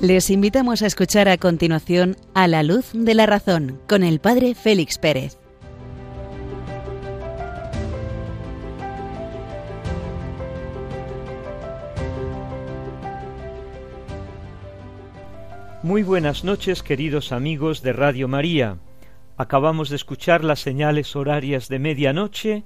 [0.00, 4.54] Les invitamos a escuchar a continuación A la luz de la razón con el Padre
[4.54, 5.36] Félix Pérez.
[15.82, 18.78] Muy buenas noches queridos amigos de Radio María.
[19.36, 22.64] Acabamos de escuchar las señales horarias de medianoche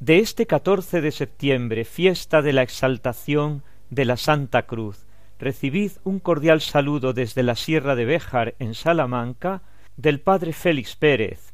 [0.00, 5.04] de este 14 de septiembre, fiesta de la exaltación de la Santa Cruz
[5.42, 9.62] recibid un cordial saludo desde la Sierra de Béjar en Salamanca
[9.96, 11.52] del Padre Félix Pérez,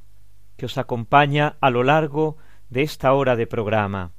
[0.58, 2.36] que os acompaña a lo largo
[2.69, 4.12] de esta hora de programa.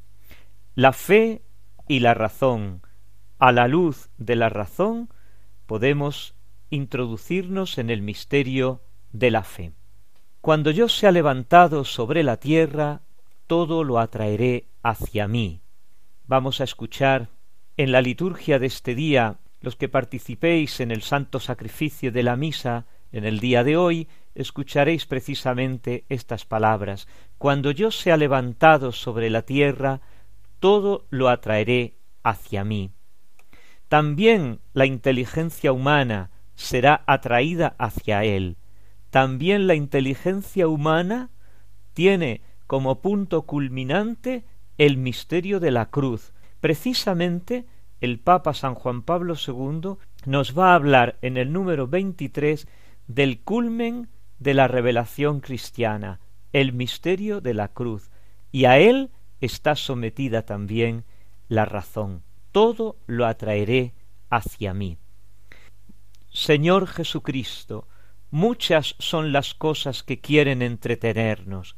[0.74, 1.44] La fe
[1.88, 2.82] y la razón.
[3.38, 5.10] A la luz de la razón
[5.68, 6.34] podemos
[6.72, 9.74] introducirnos en el misterio de la fe.
[10.42, 13.02] Cuando yo sea levantado sobre la tierra,
[13.46, 15.62] todo lo atraeré hacia mí.
[16.26, 17.30] Vamos a escuchar
[17.78, 22.36] en la liturgia de este día los que participéis en el santo sacrificio de la
[22.36, 27.08] misa en el día de hoy, escucharéis precisamente estas palabras.
[27.38, 30.02] Cuando yo sea levantado sobre la tierra,
[30.60, 32.92] todo lo atraeré hacia mí.
[33.88, 38.58] También la inteligencia humana será atraída hacia él.
[39.10, 41.32] También la inteligencia humana
[41.94, 44.46] tiene como punto culminante
[44.78, 47.66] el misterio de la cruz, precisamente
[48.02, 52.68] el Papa San Juan Pablo II nos va a hablar en el número 23
[53.08, 56.20] del culmen de la revelación cristiana,
[56.54, 58.10] el misterio de la cruz,
[58.52, 59.12] y a él
[59.42, 61.04] está sometida también
[61.48, 62.24] la razón.
[62.52, 63.94] Todo lo atraeré
[64.30, 64.98] hacia mí.
[66.30, 67.88] Señor Jesucristo,
[68.32, 71.76] muchas son las cosas que quieren entretenernos,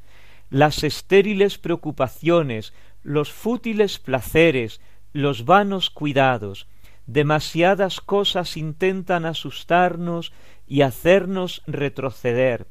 [0.49, 2.73] las estériles preocupaciones,
[3.03, 4.81] los fútiles placeres,
[5.13, 6.67] los vanos cuidados,
[7.05, 10.31] demasiadas cosas intentan asustarnos
[10.67, 12.67] y hacernos retroceder.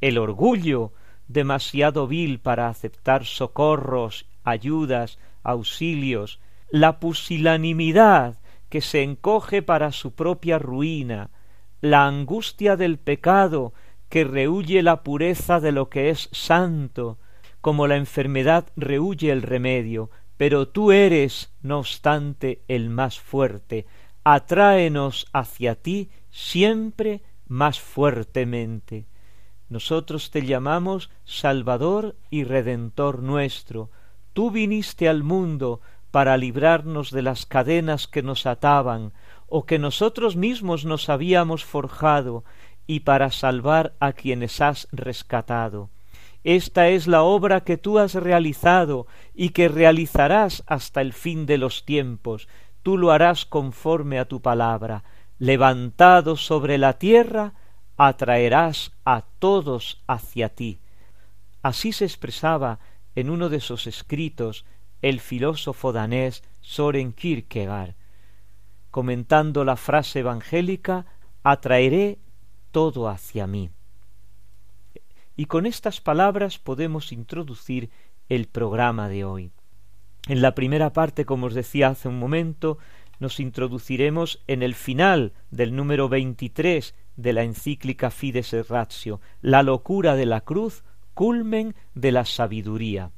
[0.00, 0.92] El orgullo,
[1.28, 6.40] demasiado vil para aceptar socorros, ayudas, auxilios,
[6.70, 11.30] la pusilanimidad que se encoge para su propia ruina,
[11.80, 13.72] la angustia del pecado
[14.08, 17.18] que rehuye la pureza de lo que es santo,
[17.60, 23.84] como la enfermedad rehuye el remedio, pero tú eres, no obstante, el más fuerte.
[24.24, 29.04] Atráenos hacia ti siempre más fuertemente.
[29.68, 33.90] Nosotros te llamamos Salvador y Redentor nuestro.
[34.32, 39.12] Tú viniste al mundo para librarnos de las cadenas que nos ataban
[39.46, 42.44] o que nosotros mismos nos habíamos forjado
[42.86, 45.90] y para salvar a quienes has rescatado.
[46.44, 51.58] Esta es la obra que tú has realizado y que realizarás hasta el fin de
[51.58, 52.48] los tiempos.
[52.82, 55.04] Tú lo harás conforme a tu palabra.
[55.38, 57.52] Levantado sobre la tierra,
[57.96, 60.80] atraerás a todos hacia ti.
[61.62, 62.78] Así se expresaba
[63.14, 64.64] en uno de sus escritos
[65.02, 67.94] el filósofo danés Soren Kierkegaard,
[68.90, 71.06] comentando la frase evangélica
[71.42, 72.18] atraeré
[72.70, 73.70] todo hacia mí.
[75.40, 77.88] Y con estas palabras podemos introducir
[78.28, 79.52] el programa de hoy.
[80.28, 82.76] En la primera parte, como os decía hace un momento,
[83.20, 89.62] nos introduciremos en el final del número 23 de la encíclica Fides et Ratio, la
[89.62, 90.84] locura de la cruz,
[91.14, 93.10] culmen de la sabiduría.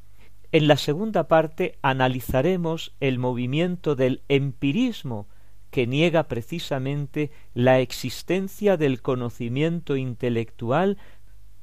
[0.52, 5.26] En la segunda parte analizaremos el movimiento del empirismo
[5.72, 10.98] que niega precisamente la existencia del conocimiento intelectual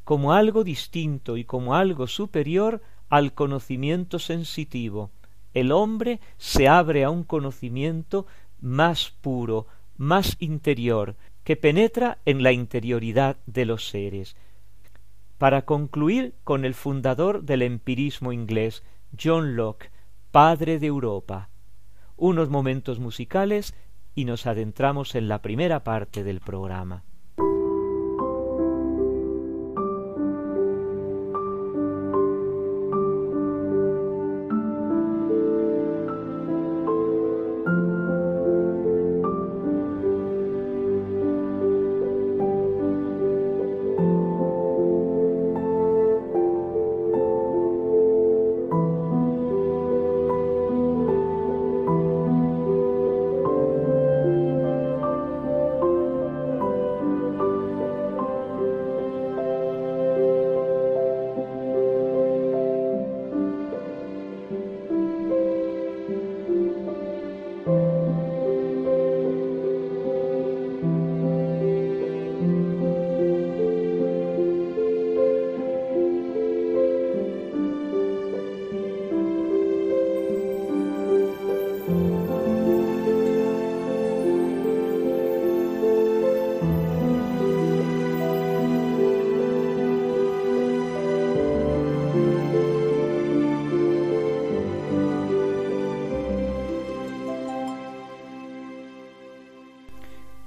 [0.10, 5.12] como algo distinto y como algo superior al conocimiento sensitivo.
[5.54, 8.26] El hombre se abre a un conocimiento
[8.60, 9.68] más puro,
[9.98, 14.36] más interior, que penetra en la interioridad de los seres.
[15.38, 18.82] Para concluir con el fundador del empirismo inglés,
[19.16, 19.92] John Locke,
[20.32, 21.50] padre de Europa.
[22.18, 23.76] Unos momentos musicales
[24.16, 27.04] y nos adentramos en la primera parte del programa.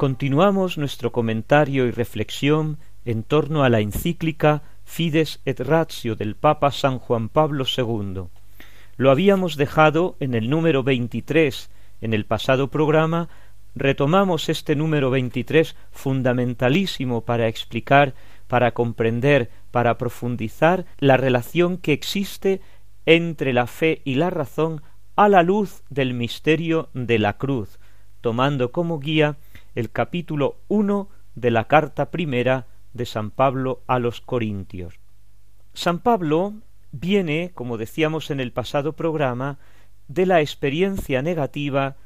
[0.03, 6.73] Continuamos nuestro comentario y reflexión en torno a la encíclica Fides et Ratio del Papa
[6.73, 8.25] San Juan Pablo II.
[8.97, 11.71] Lo habíamos dejado en el número 23
[12.01, 13.29] en el pasado programa,
[13.77, 18.13] retomamos este número 23 fundamentalísimo para explicar,
[18.49, 22.61] para comprender, para profundizar la relación que existe
[23.07, 24.83] entre la fe y la razón
[25.15, 27.79] a la luz del misterio de la cruz,
[28.21, 29.37] tomando como guía
[29.75, 35.01] el capítulo uno de la carta primera de San Pablo a los Corintios.
[35.75, 36.55] San Pablo
[36.91, 39.59] viene, como decíamos en el pasado programa,
[40.09, 41.97] de la experiencia negativa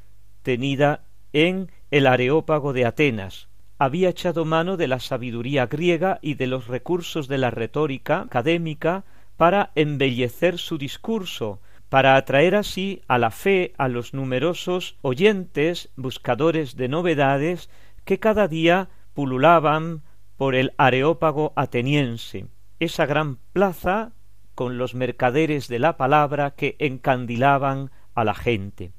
[0.43, 1.03] tenida
[1.33, 3.49] en el Areópago de Atenas.
[3.77, 9.03] Había echado mano de la sabiduría griega y de los recursos de la retórica académica
[9.35, 16.75] para embellecer su discurso, para atraer así a la fe a los numerosos oyentes buscadores
[16.75, 17.69] de novedades
[18.03, 20.03] que cada día pululaban
[20.35, 22.47] por el Areópago ateniense,
[22.79, 24.11] esa gran plaza
[24.53, 28.91] con los mercaderes de la palabra que encandilaban a la gente.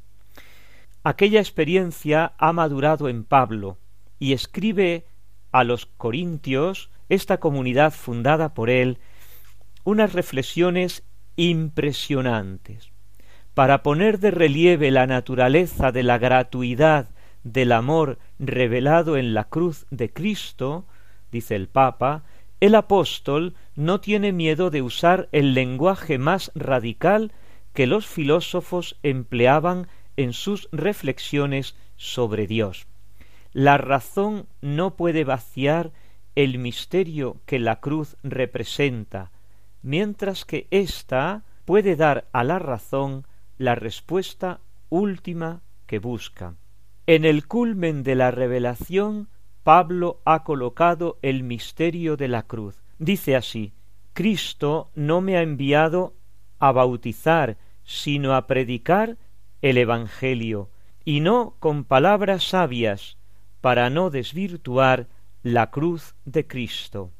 [1.05, 3.79] Aquella experiencia ha madurado en Pablo
[4.19, 5.07] y escribe
[5.53, 8.99] a los Corintios, esta comunidad fundada por él,
[9.85, 11.05] unas reflexiones
[11.39, 12.91] impresionantes.
[13.55, 17.09] Para poner de relieve la naturaleza de la gratuidad
[17.45, 20.85] del amor revelado en la cruz de Cristo,
[21.31, 22.25] dice el Papa,
[22.61, 27.33] el apóstol no tiene miedo de usar el lenguaje más radical
[27.73, 29.87] que los filósofos empleaban
[30.17, 32.89] en sus reflexiones sobre Dios.
[33.53, 35.93] La razón no puede vaciar
[36.35, 39.31] el misterio que la cruz representa,
[39.83, 43.27] mientras que ésta puede dar a la razón
[43.57, 46.55] la respuesta última que busca.
[47.07, 49.29] En el culmen de la revelación,
[49.63, 52.83] Pablo ha colocado el misterio de la cruz.
[52.99, 53.73] Dice así
[54.13, 56.15] Cristo no me ha enviado
[56.59, 59.17] a bautizar, sino a predicar
[59.63, 60.71] el Evangelio,
[61.05, 63.17] y no con palabras sabias,
[63.61, 65.09] para no desvirtuar
[65.43, 67.13] la cruz de Cristo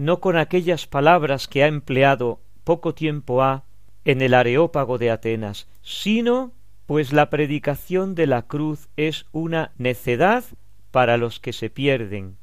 [0.00, 3.64] no con aquellas palabras que ha empleado poco tiempo ha
[4.06, 6.54] en el Areópago de Atenas, sino
[6.86, 10.42] pues la predicación de la cruz es una necedad
[10.90, 12.38] para los que se pierden,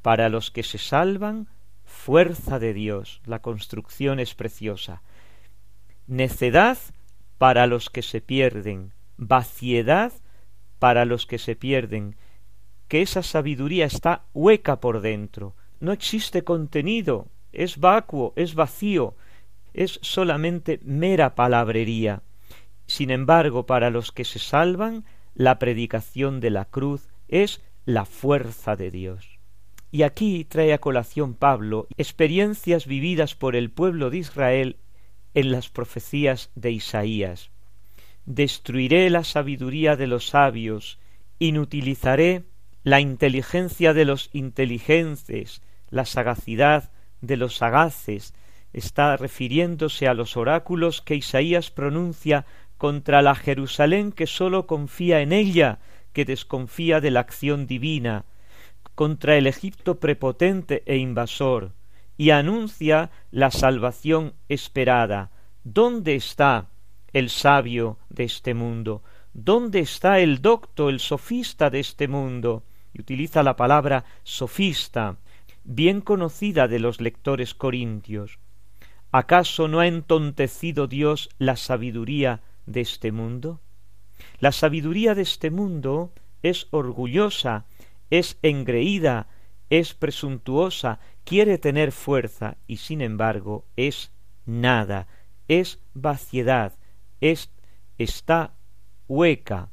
[0.00, 1.48] para los que se salvan,
[1.84, 3.20] fuerza de Dios.
[3.26, 5.02] La construcción es preciosa.
[6.06, 6.78] Necedad
[7.36, 10.12] para los que se pierden, vaciedad
[10.78, 12.14] para los que se pierden,
[12.86, 19.16] que esa sabiduría está hueca por dentro, no existe contenido, es vacuo, es vacío,
[19.74, 22.22] es solamente mera palabrería.
[22.86, 28.76] Sin embargo, para los que se salvan, la predicación de la cruz es la fuerza
[28.76, 29.40] de Dios.
[29.90, 34.76] Y aquí trae a colación Pablo experiencias vividas por el pueblo de Israel
[35.34, 37.50] en las profecías de Isaías.
[38.24, 41.00] Destruiré la sabiduría de los sabios,
[41.40, 42.44] inutilizaré
[42.84, 45.60] la inteligencia de los inteligentes,
[45.92, 48.34] la sagacidad de los sagaces,
[48.72, 52.46] está refiriéndose a los oráculos que Isaías pronuncia
[52.78, 55.78] contra la Jerusalén que sólo confía en ella,
[56.14, 58.24] que desconfía de la acción divina,
[58.94, 61.72] contra el Egipto prepotente e invasor,
[62.16, 65.30] y anuncia la salvación esperada.
[65.62, 66.70] ¿Dónde está
[67.12, 69.02] el sabio de este mundo?
[69.34, 72.64] ¿Dónde está el docto, el sofista de este mundo?
[72.94, 75.18] Y utiliza la palabra sofista,
[75.64, 78.38] bien conocida de los lectores corintios.
[79.10, 83.60] ¿Acaso no ha entontecido Dios la sabiduría de este mundo?
[84.38, 87.66] La sabiduría de este mundo es orgullosa,
[88.10, 89.28] es engreída,
[89.70, 94.12] es presuntuosa, quiere tener fuerza y sin embargo es
[94.44, 95.06] nada,
[95.48, 96.74] es vaciedad,
[97.20, 97.50] es
[97.98, 98.54] está
[99.08, 99.70] hueca.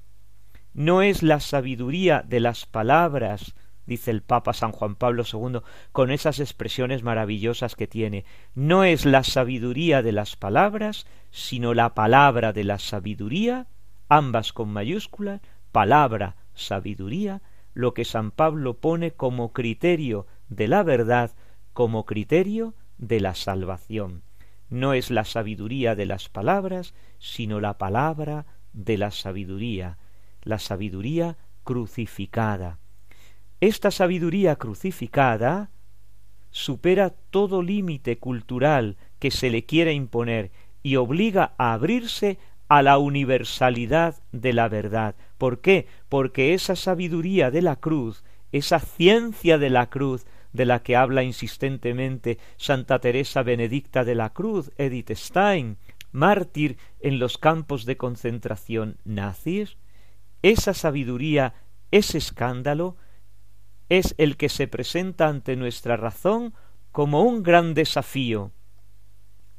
[0.73, 3.55] No es la sabiduría de las palabras
[3.89, 5.59] dice el Papa San Juan Pablo II,
[5.91, 8.23] con esas expresiones maravillosas que tiene.
[8.55, 13.67] No es la sabiduría de las palabras, sino la palabra de la sabiduría,
[14.07, 15.41] ambas con mayúscula,
[15.73, 17.41] palabra, sabiduría,
[17.73, 21.31] lo que San Pablo pone como criterio de la verdad,
[21.73, 24.23] como criterio de la salvación.
[24.69, 29.97] No es la sabiduría de las palabras, sino la palabra de la sabiduría,
[30.43, 32.77] la sabiduría crucificada.
[33.61, 35.69] Esta sabiduría crucificada
[36.49, 40.51] supera todo límite cultural que se le quiera imponer
[40.81, 42.37] y obliga a abrirse
[42.69, 45.15] a la universalidad de la verdad.
[45.37, 45.87] ¿Por qué?
[46.07, 51.23] Porque esa sabiduría de la cruz, esa ciencia de la cruz, de la que habla
[51.23, 55.77] insistentemente Santa Teresa Benedicta de la Cruz, Edith Stein,
[56.11, 59.77] mártir en los campos de concentración nazis,
[60.41, 61.53] esa sabiduría,
[61.91, 62.95] ese escándalo,
[63.89, 66.53] es el que se presenta ante nuestra razón
[66.91, 68.51] como un gran desafío.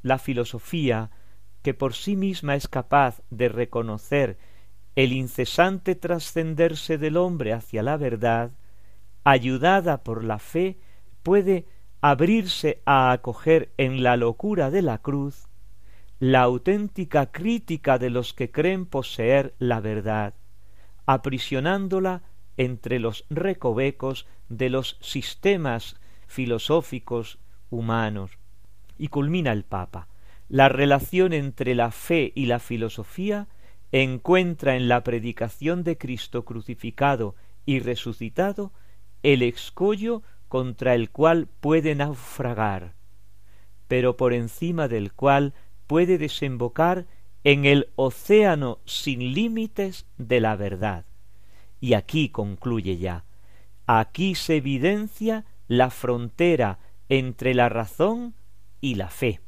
[0.01, 1.11] La filosofía,
[1.61, 4.37] que por sí misma es capaz de reconocer
[4.95, 8.51] el incesante trascenderse del hombre hacia la verdad,
[9.23, 10.79] ayudada por la fe,
[11.23, 11.65] puede
[12.01, 15.47] abrirse a acoger en la locura de la cruz
[16.21, 20.35] la auténtica crítica de los que creen poseer la verdad,
[21.07, 22.21] aprisionándola
[22.57, 25.95] entre los recovecos de los sistemas
[26.27, 27.39] filosóficos
[27.69, 28.31] humanos.
[28.97, 30.07] Y culmina el Papa.
[30.47, 33.47] La relación entre la fe y la filosofía
[33.91, 38.71] encuentra en la predicación de Cristo crucificado y resucitado
[39.23, 42.95] el escollo contra el cual puede naufragar,
[43.87, 45.53] pero por encima del cual
[45.87, 47.05] puede desembocar
[47.43, 51.05] en el océano sin límites de la verdad.
[51.81, 53.25] Y aquí concluye ya.
[53.87, 58.35] Aquí se evidencia la frontera entre la razón
[58.79, 59.41] y la fe.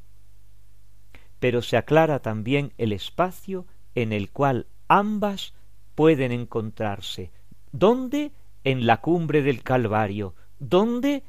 [1.39, 5.53] Pero se aclara también el espacio en el cual ambas
[5.95, 7.31] pueden encontrarse.
[7.71, 8.31] ¿Dónde?
[8.63, 10.35] En la cumbre del Calvario.
[10.59, 11.23] ¿Dónde?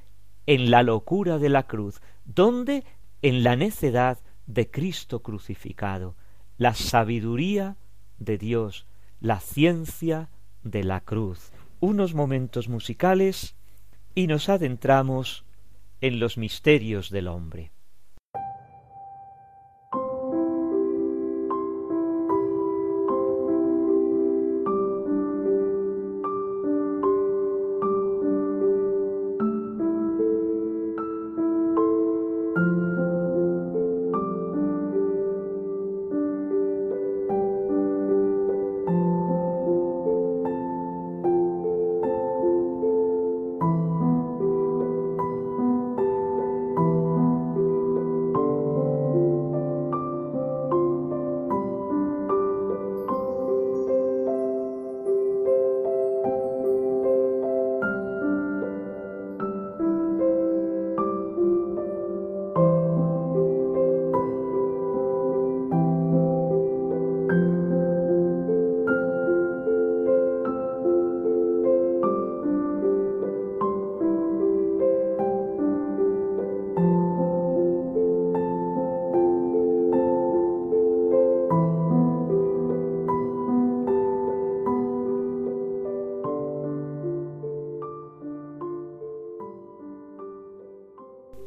[0.47, 2.01] En la locura de la cruz.
[2.25, 2.85] ¿Dónde?
[3.23, 6.17] En la necedad de Cristo crucificado.
[6.57, 7.77] La sabiduría
[8.19, 8.87] de Dios,
[9.21, 10.31] la ciencia
[10.65, 11.53] de la cruz.
[11.81, 13.55] Unos momentos musicales
[14.15, 15.45] y nos adentramos
[16.01, 17.74] en los misterios del hombre.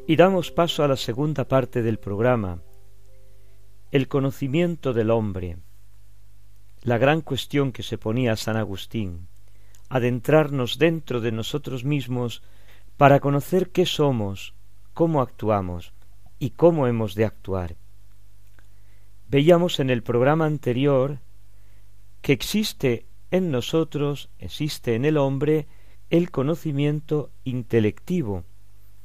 [0.09, 2.61] Y damos paso a la segunda parte del programa,
[3.91, 5.57] el conocimiento del hombre,
[6.81, 9.27] la gran cuestión que se ponía San Agustín,
[9.89, 12.41] adentrarnos dentro de nosotros mismos
[12.95, 14.53] para conocer qué somos,
[14.93, 15.91] cómo actuamos
[16.39, 17.75] y cómo hemos de actuar.
[19.27, 21.19] Veíamos en el programa anterior
[22.21, 25.67] que existe en nosotros, existe en el hombre,
[26.09, 28.45] el conocimiento intelectivo,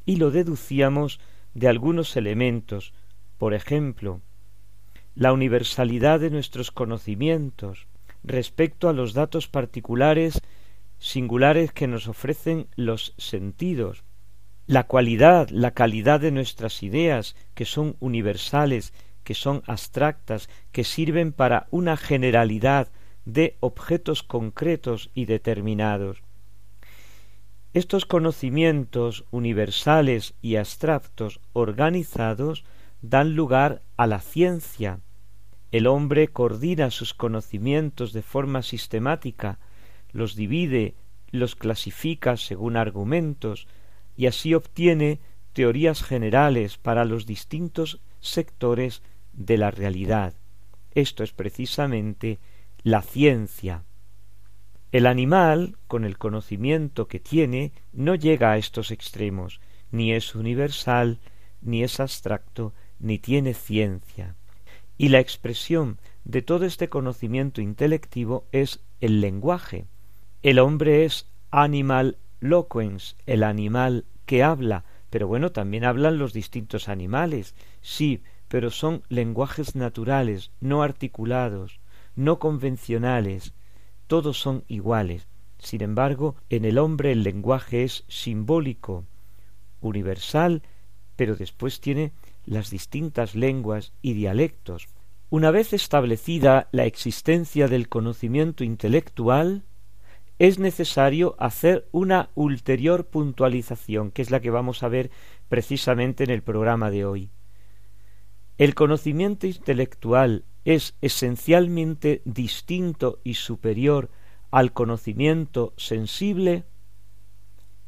[0.04, 1.21] y lo deducíamos
[1.54, 2.92] de algunos elementos,
[3.38, 4.21] por ejemplo,
[5.14, 7.87] la universalidad de nuestros conocimientos
[8.25, 10.40] respecto a los datos particulares
[10.99, 14.04] singulares que nos ofrecen los sentidos,
[14.66, 18.94] la cualidad, la calidad de nuestras ideas, que son universales,
[19.25, 22.88] que son abstractas, que sirven para una generalidad
[23.25, 26.23] de objetos concretos y determinados.
[27.75, 32.64] Estos conocimientos universales y abstractos organizados
[33.00, 35.00] dan lugar a la ciencia.
[35.71, 39.59] El hombre coordina sus conocimientos de forma sistemática,
[40.11, 40.95] los divide,
[41.31, 43.67] los clasifica según argumentos,
[44.19, 45.21] y así obtiene
[45.55, 49.02] teorías generales para los distintos sectores
[49.33, 50.35] de la realidad.
[50.95, 52.38] Esto es precisamente
[52.83, 53.85] la ciencia.
[54.92, 59.58] El animal, con el conocimiento que tiene, no llega a estos extremos,
[59.90, 61.18] ni es universal,
[61.62, 64.34] ni es abstracto, ni tiene ciencia.
[64.99, 69.87] Y la expresión de todo este conocimiento intelectivo es el lenguaje.
[70.42, 76.90] El hombre es animal loquens, el animal que habla, pero bueno, también hablan los distintos
[76.90, 81.80] animales, sí, pero son lenguajes naturales, no articulados,
[82.14, 83.54] no convencionales,
[84.06, 85.26] todos son iguales.
[85.59, 89.04] Sin embargo, en el hombre el lenguaje es simbólico,
[89.80, 90.62] universal,
[91.16, 92.12] pero después tiene
[92.44, 94.88] las distintas lenguas y dialectos.
[95.30, 99.64] Una vez establecida la existencia del conocimiento intelectual,
[100.38, 105.11] es necesario hacer una ulterior puntualización, que es la que vamos a ver
[105.49, 107.30] precisamente en el programa de hoy.
[108.59, 114.11] El conocimiento intelectual es esencialmente distinto y superior
[114.50, 116.64] al conocimiento sensible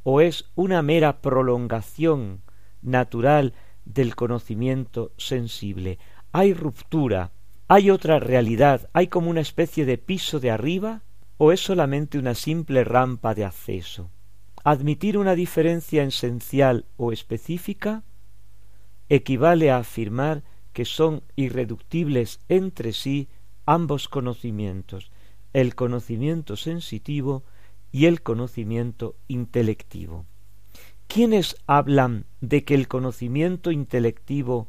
[0.03, 2.43] o es una mera prolongación
[2.83, 3.55] natural
[3.85, 5.99] del conocimiento sensible.
[6.33, 7.33] Hay ruptura,
[7.69, 11.03] hay otra realidad, hay como una especie de piso de arriba
[11.37, 14.11] o es solamente una simple rampa de acceso.
[14.63, 18.03] Admitir una diferencia esencial o específica
[19.09, 20.43] equivale a afirmar
[20.75, 23.29] que son irreductibles entre sí
[23.65, 25.11] ambos conocimientos,
[25.55, 27.45] el conocimiento sensitivo
[27.93, 30.27] y el conocimiento intelectivo.
[31.07, 34.69] ¿Quiénes hablan de que el conocimiento intelectivo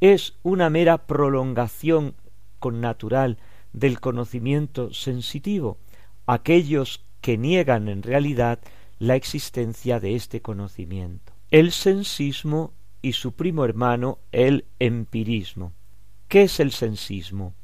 [0.00, 2.14] es una mera prolongación
[2.60, 3.36] con natural
[3.72, 5.78] del conocimiento sensitivo?
[6.26, 8.60] Aquellos que niegan en realidad
[9.00, 11.32] la existencia de este conocimiento.
[11.50, 15.72] El sensismo y su primo hermano el empirismo.
[16.28, 17.54] ¿Qué es el sensismo?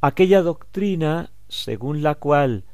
[0.00, 2.64] Aquella doctrina según la cual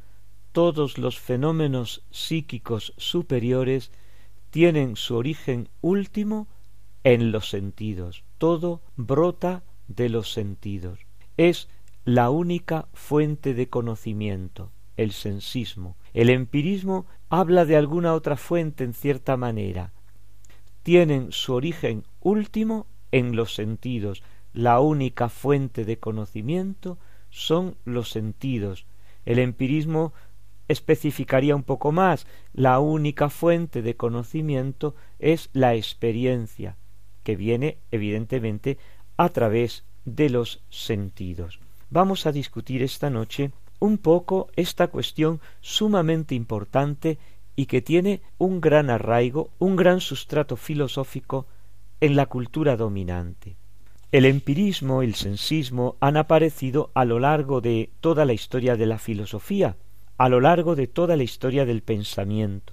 [0.53, 3.93] todos los fenómenos psíquicos superiores
[4.51, 6.49] tienen su origen último
[7.05, 8.25] en los sentidos.
[8.39, 11.01] Todo brota de los sentidos.
[11.37, 11.69] Es
[12.05, 15.97] la única fuente de conocimiento, el sensismo.
[16.15, 19.93] El empirismo habla de alguna otra fuente en cierta manera,
[20.91, 24.25] tienen su origen último en los sentidos.
[24.53, 26.99] La única fuente de conocimiento
[27.31, 28.87] son los sentidos.
[29.25, 30.13] El empirismo
[30.67, 32.27] especificaría un poco más.
[32.53, 36.77] La única fuente de conocimiento es la experiencia,
[37.23, 38.77] que viene evidentemente
[39.17, 41.61] a través de los sentidos.
[41.91, 47.17] Vamos a discutir esta noche un poco esta cuestión sumamente importante
[47.61, 51.45] y que tiene un gran arraigo, un gran sustrato filosófico
[52.01, 53.57] en la cultura dominante.
[54.13, 58.97] El empirismo el sensismo han aparecido a lo largo de toda la historia de la
[58.97, 59.77] filosofía,
[60.17, 62.73] a lo largo de toda la historia del pensamiento.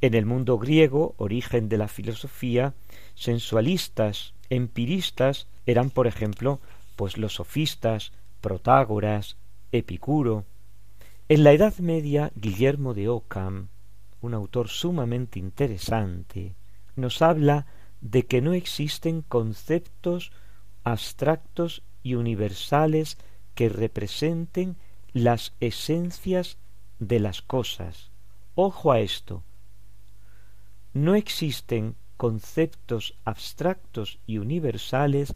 [0.00, 2.72] En el mundo griego, origen de la filosofía,
[3.14, 6.58] sensualistas, empiristas eran, por ejemplo,
[6.96, 9.36] pues los sofistas, Protágoras,
[9.72, 10.46] Epicuro.
[11.28, 13.68] En la Edad Media, Guillermo de Ockham,
[14.20, 16.54] un autor sumamente interesante,
[16.96, 17.66] nos habla
[18.00, 20.32] de que no existen conceptos
[20.84, 23.18] abstractos y universales
[23.54, 24.76] que representen
[25.12, 26.56] las esencias
[26.98, 28.10] de las cosas.
[28.54, 29.42] Ojo a esto.
[30.92, 35.34] No existen conceptos abstractos y universales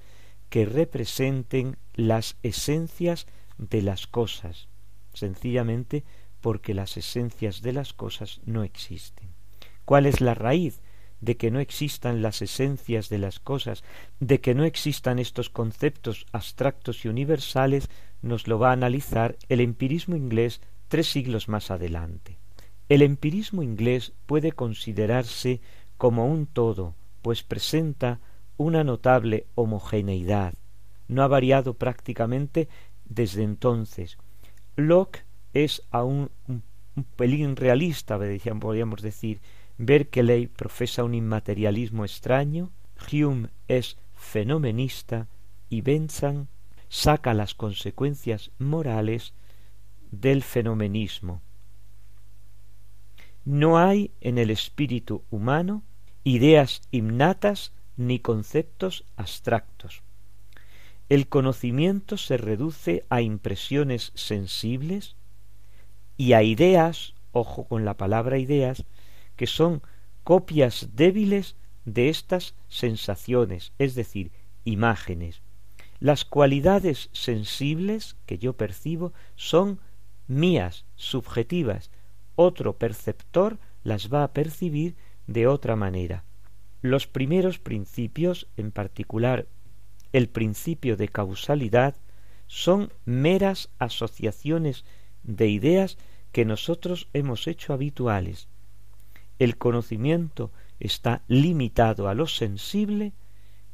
[0.50, 4.68] que representen las esencias de las cosas.
[5.12, 6.04] Sencillamente
[6.44, 9.30] porque las esencias de las cosas no existen.
[9.87, 10.83] ¿Cuál es la raíz
[11.22, 13.83] de que no existan las esencias de las cosas,
[14.20, 17.88] de que no existan estos conceptos abstractos y universales?
[18.20, 22.37] Nos lo va a analizar el empirismo inglés tres siglos más adelante.
[22.90, 25.62] El empirismo inglés puede considerarse
[25.96, 28.20] como un todo, pues presenta
[28.59, 30.52] una notable homogeneidad.
[31.09, 32.68] No ha variado prácticamente
[33.07, 34.18] desde entonces.
[34.76, 36.62] Locke es aún un,
[37.16, 38.18] pelín realista,
[38.60, 39.40] podríamos decir.
[39.78, 42.70] Berkeley profesa un inmaterialismo extraño,
[43.10, 45.26] Hume es fenomenista
[45.68, 46.46] y Bentham
[46.88, 49.32] saca las consecuencias morales
[50.12, 51.42] del fenomenismo.
[53.44, 55.82] No hay en el espíritu humano
[56.22, 60.02] ideas innatas ni conceptos abstractos.
[61.08, 65.16] El conocimiento se reduce a impresiones sensibles
[66.16, 68.85] y a ideas, ojo con la palabra ideas,
[69.37, 69.83] que son
[70.22, 74.31] copias débiles de estas sensaciones, es decir,
[74.64, 75.42] imágenes.
[76.00, 79.81] Las cualidades sensibles que yo percibo son
[80.27, 81.90] mías, subjetivas.
[82.37, 84.96] Otro perceptor las va a percibir
[85.27, 86.24] de otra manera.
[86.83, 89.46] Los primeros principios, en particular
[90.12, 91.96] el principio de causalidad,
[92.46, 94.85] son meras asociaciones
[95.24, 95.98] de ideas
[96.32, 98.48] que nosotros hemos hecho habituales.
[99.38, 103.12] El conocimiento está limitado a lo sensible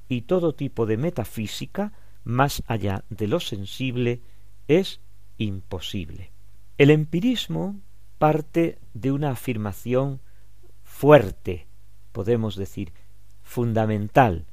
[0.09, 1.93] y todo tipo de metafísica
[2.25, 4.21] más allá de lo sensible
[4.69, 5.01] es
[5.39, 6.33] imposible.
[6.79, 7.81] El empirismo
[8.19, 10.21] parte de una afirmación
[10.85, 11.67] fuerte,
[12.13, 12.93] podemos decir,
[13.43, 14.45] fundamental,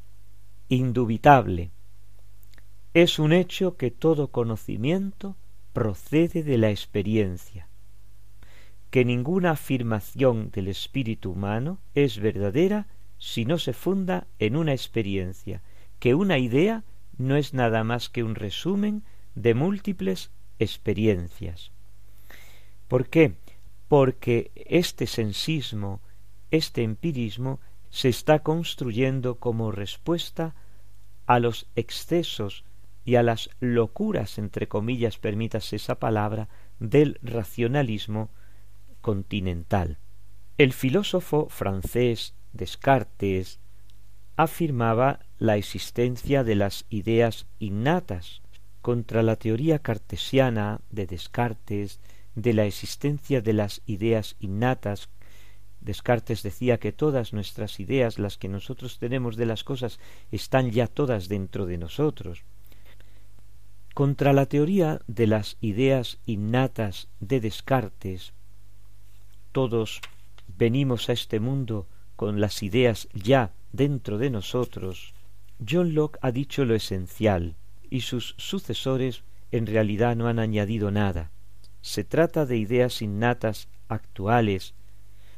[0.69, 1.71] indubitable.
[2.93, 5.36] Es un hecho que todo conocimiento
[5.77, 7.67] procede de la experiencia,
[8.89, 12.87] que ninguna afirmación del espíritu humano es verdadera
[13.19, 15.61] si no se funda en una experiencia,
[15.99, 16.83] que una idea
[17.19, 19.03] no es nada más que un resumen
[19.35, 21.71] de múltiples experiencias.
[22.87, 23.35] ¿Por qué?
[23.87, 26.01] Porque este sensismo,
[26.49, 27.59] este empirismo,
[27.91, 30.55] se está construyendo como respuesta
[31.27, 32.63] a los excesos
[33.07, 38.29] y a las locuras, entre comillas, permítase esa palabra, del racionalismo
[38.99, 39.97] continental.
[40.57, 43.61] El filósofo francés Descartes
[44.35, 48.41] afirmaba la existencia de las ideas innatas
[48.81, 52.01] contra la teoría cartesiana de Descartes
[52.35, 55.07] de la existencia de las ideas innatas.
[55.79, 59.97] Descartes decía que todas nuestras ideas, las que nosotros tenemos de las cosas,
[60.29, 62.43] están ya todas dentro de nosotros.
[63.97, 68.33] Contra la teoría de las ideas innatas de Descartes,
[69.51, 70.01] todos
[70.55, 75.15] venimos a este mundo con las ideas ya dentro de nosotros,
[75.67, 77.55] John Locke ha dicho lo esencial,
[77.89, 81.31] y sus sucesores en realidad no han añadido nada.
[81.81, 84.75] Se trata de ideas innatas actuales,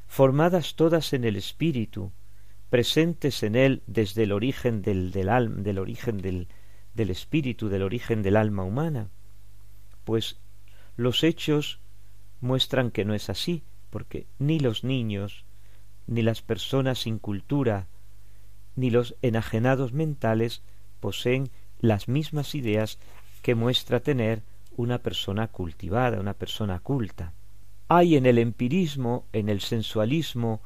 [0.06, 2.12] formadas todas en el espíritu,
[2.69, 6.50] presentes en él desde el origen del, del, alma, del origen del,
[7.00, 9.08] del espíritu, del origen del alma humana.
[10.04, 10.38] Pues
[10.98, 11.80] los hechos
[12.42, 15.46] muestran que no es así, porque ni los niños,
[16.08, 17.88] ni las personas sin cultura,
[18.76, 20.62] ni los enajenados mentales
[21.00, 23.00] poseen las mismas ideas
[23.44, 24.44] que muestra tener
[24.76, 27.32] una persona cultivada, una persona culta.
[27.88, 30.62] Hay en el empirismo, en el sensualismo,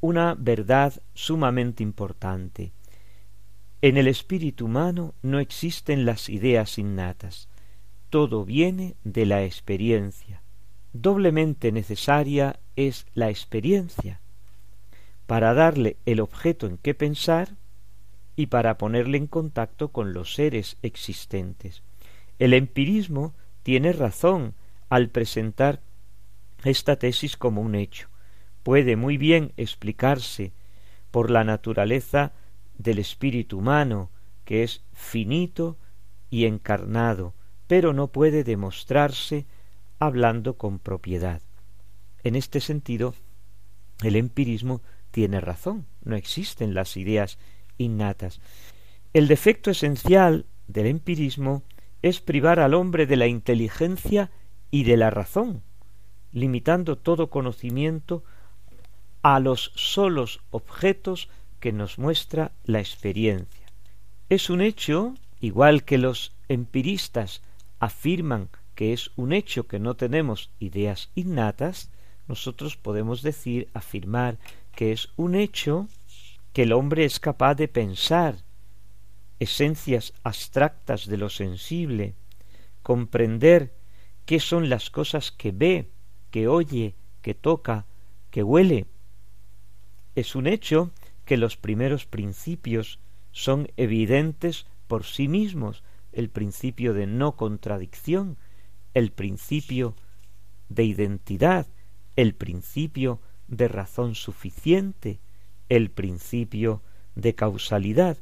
[0.00, 2.72] una verdad sumamente importante.
[3.80, 7.48] En el espíritu humano no existen las ideas innatas,
[8.10, 10.42] todo viene de la experiencia.
[10.92, 14.20] Doblemente necesaria es la experiencia
[15.26, 17.50] para darle el objeto en que pensar
[18.34, 21.82] y para ponerle en contacto con los seres existentes.
[22.38, 24.54] El empirismo tiene razón
[24.88, 25.82] al presentar
[26.64, 28.08] esta tesis como un hecho.
[28.62, 30.52] Puede muy bien explicarse
[31.10, 32.32] por la naturaleza
[32.78, 34.10] del espíritu humano,
[34.44, 35.76] que es finito
[36.30, 37.34] y encarnado,
[37.66, 39.46] pero no puede demostrarse
[39.98, 41.42] hablando con propiedad.
[42.22, 43.14] En este sentido,
[44.02, 47.38] el empirismo tiene razón, no existen las ideas
[47.78, 48.40] innatas.
[49.12, 51.62] El defecto esencial del empirismo
[52.02, 54.30] es privar al hombre de la inteligencia
[54.70, 55.62] y de la razón,
[56.32, 58.22] limitando todo conocimiento
[59.22, 61.28] a los solos objetos
[61.60, 63.66] que nos muestra la experiencia.
[64.28, 67.42] Es un hecho, igual que los empiristas
[67.78, 71.90] afirman que es un hecho que no tenemos ideas innatas,
[72.28, 74.38] nosotros podemos decir, afirmar
[74.76, 75.88] que es un hecho
[76.52, 78.36] que el hombre es capaz de pensar
[79.40, 82.14] esencias abstractas de lo sensible,
[82.82, 83.72] comprender
[84.26, 85.90] qué son las cosas que ve,
[86.30, 87.86] que oye, que toca,
[88.30, 88.86] que huele.
[90.14, 90.90] Es un hecho
[91.28, 93.00] que los primeros principios
[93.32, 98.38] son evidentes por sí mismos, el principio de no contradicción,
[98.94, 99.94] el principio
[100.70, 101.66] de identidad,
[102.16, 105.20] el principio de razón suficiente,
[105.68, 106.80] el principio
[107.14, 108.16] de causalidad,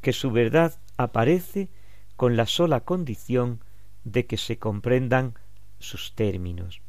[0.00, 1.68] que su verdad aparece
[2.16, 3.60] con la sola condición
[4.02, 5.34] de que se comprendan
[5.78, 6.82] sus términos.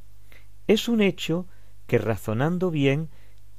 [0.65, 1.46] Es un hecho
[1.86, 3.10] que razonando bien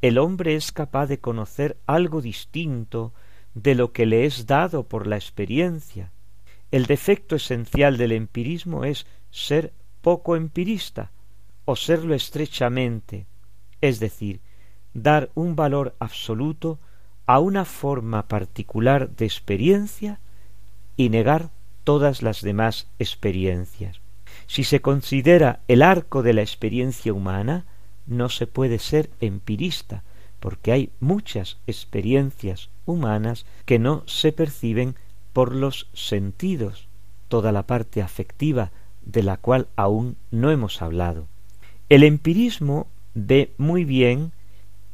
[0.02, 3.12] el hombre es capaz de conocer algo distinto
[3.54, 6.10] de lo que le es dado por la experiencia.
[6.70, 11.10] El defecto esencial del empirismo es ser poco empirista
[11.64, 13.26] o serlo estrechamente,
[13.80, 14.40] es decir,
[14.94, 16.78] dar un valor absoluto
[17.26, 20.20] a una forma particular de experiencia
[20.96, 21.50] y negar
[21.84, 24.00] todas las demás experiencias.
[24.46, 27.66] Si se considera el arco de la experiencia humana,
[28.10, 30.02] no se puede ser empirista,
[30.40, 34.96] porque hay muchas experiencias humanas que no se perciben
[35.32, 36.88] por los sentidos,
[37.28, 41.28] toda la parte afectiva de la cual aún no hemos hablado.
[41.88, 44.32] El empirismo ve muy bien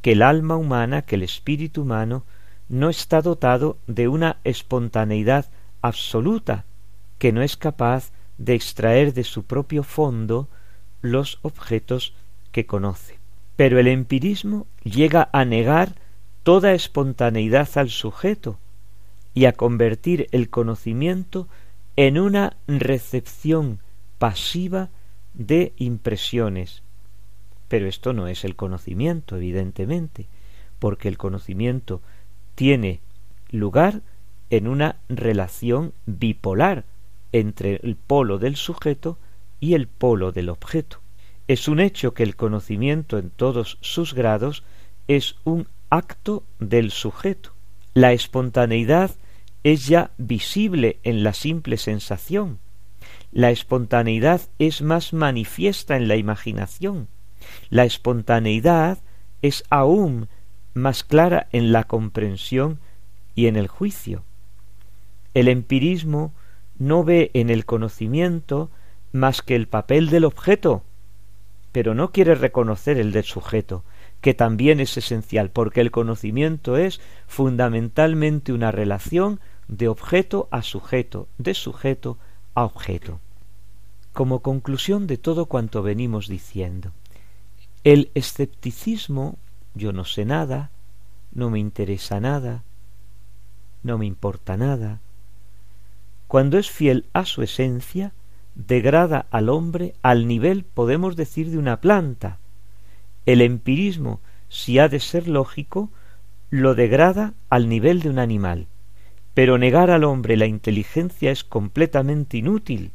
[0.01, 2.23] que el alma humana, que el espíritu humano,
[2.69, 5.49] no está dotado de una espontaneidad
[5.81, 6.65] absoluta,
[7.17, 10.47] que no es capaz de extraer de su propio fondo
[11.01, 12.13] los objetos
[12.57, 13.19] que conoce.
[13.55, 15.93] Pero el empirismo llega a negar
[16.41, 18.57] toda espontaneidad al sujeto
[19.35, 21.47] y a convertir el conocimiento
[21.97, 23.77] en una recepción
[24.17, 24.89] pasiva
[25.35, 26.81] de impresiones.
[27.67, 30.25] Pero esto no es el conocimiento, evidentemente,
[30.79, 32.01] porque el conocimiento
[32.55, 33.01] tiene
[33.51, 34.01] lugar
[34.49, 36.85] en una relación bipolar
[37.33, 39.19] entre el polo del sujeto
[39.59, 41.01] y el polo del objeto.
[41.47, 44.63] Es un hecho que el conocimiento en todos sus grados
[45.07, 47.53] es un acto del sujeto.
[47.93, 49.11] La espontaneidad
[49.63, 52.59] es ya visible en la simple sensación.
[53.31, 57.07] La espontaneidad es más manifiesta en la imaginación.
[57.69, 58.99] La espontaneidad
[59.41, 60.27] es aún
[60.73, 62.79] más clara en la comprensión
[63.35, 64.23] y en el juicio.
[65.33, 66.33] El empirismo
[66.77, 68.69] no ve en el conocimiento
[69.11, 70.83] más que el papel del objeto,
[71.77, 73.83] pero no quiere reconocer el del sujeto,
[74.19, 81.27] que también es esencial, porque el conocimiento es fundamentalmente una relación de objeto a sujeto,
[81.37, 82.17] de sujeto
[82.55, 83.19] a objeto.
[84.11, 86.93] Como conclusión de todo cuanto venimos diciendo,
[87.83, 89.37] el escepticismo,
[89.75, 90.71] yo no sé nada,
[91.31, 92.63] no me interesa nada,
[93.83, 94.99] no me importa nada,
[96.27, 98.13] cuando es fiel a su esencia,
[98.57, 102.39] degrada al hombre al nivel, podemos decir, de una planta.
[103.25, 105.91] El empirismo, si ha de ser lógico,
[106.49, 108.67] lo degrada al nivel de un animal.
[109.33, 112.91] Pero negar al hombre la inteligencia es completamente inútil,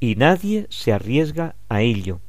[0.00, 2.20] y nadie se arriesga a ello.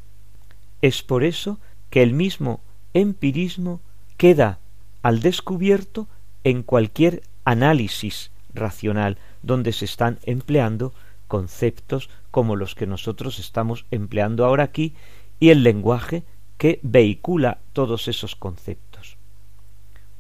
[0.82, 2.62] Es por eso que el mismo
[2.94, 3.82] empirismo
[4.18, 4.60] queda
[5.02, 6.08] al descubierto
[6.44, 10.94] en cualquier análisis racional, donde se están empleando
[11.30, 14.96] conceptos como los que nosotros estamos empleando ahora aquí
[15.40, 16.26] y el lenguaje
[16.58, 19.16] que vehicula todos esos conceptos.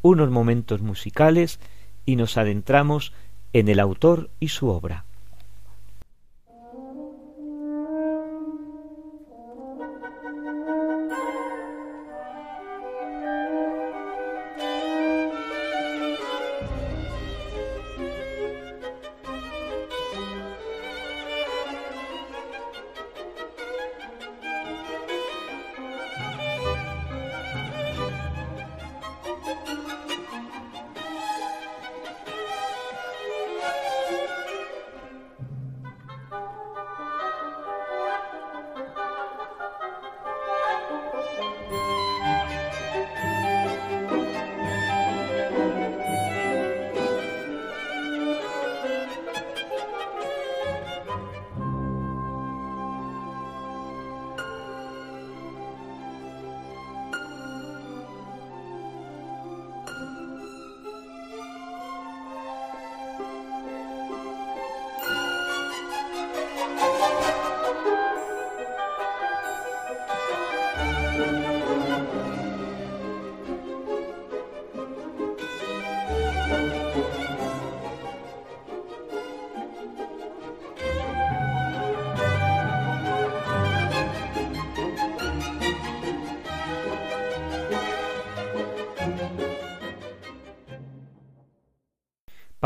[0.01, 1.59] Unos momentos musicales
[2.05, 3.11] y nos adentramos
[3.51, 5.03] en el autor y su obra.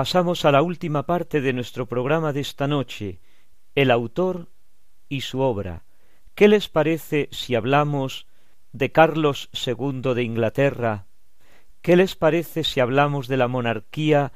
[0.03, 3.21] Pasamos a la última parte de nuestro programa de esta noche,
[3.73, 4.49] el autor
[5.07, 5.85] y su obra.
[6.35, 8.27] ¿Qué les parece si hablamos
[8.73, 11.05] de Carlos II de Inglaterra?
[11.81, 14.33] ¿Qué les parece si hablamos de la monarquía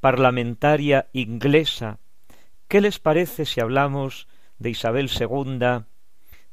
[0.00, 1.98] parlamentaria inglesa?
[2.66, 4.28] ¿Qué les parece si hablamos
[4.58, 5.84] de Isabel II,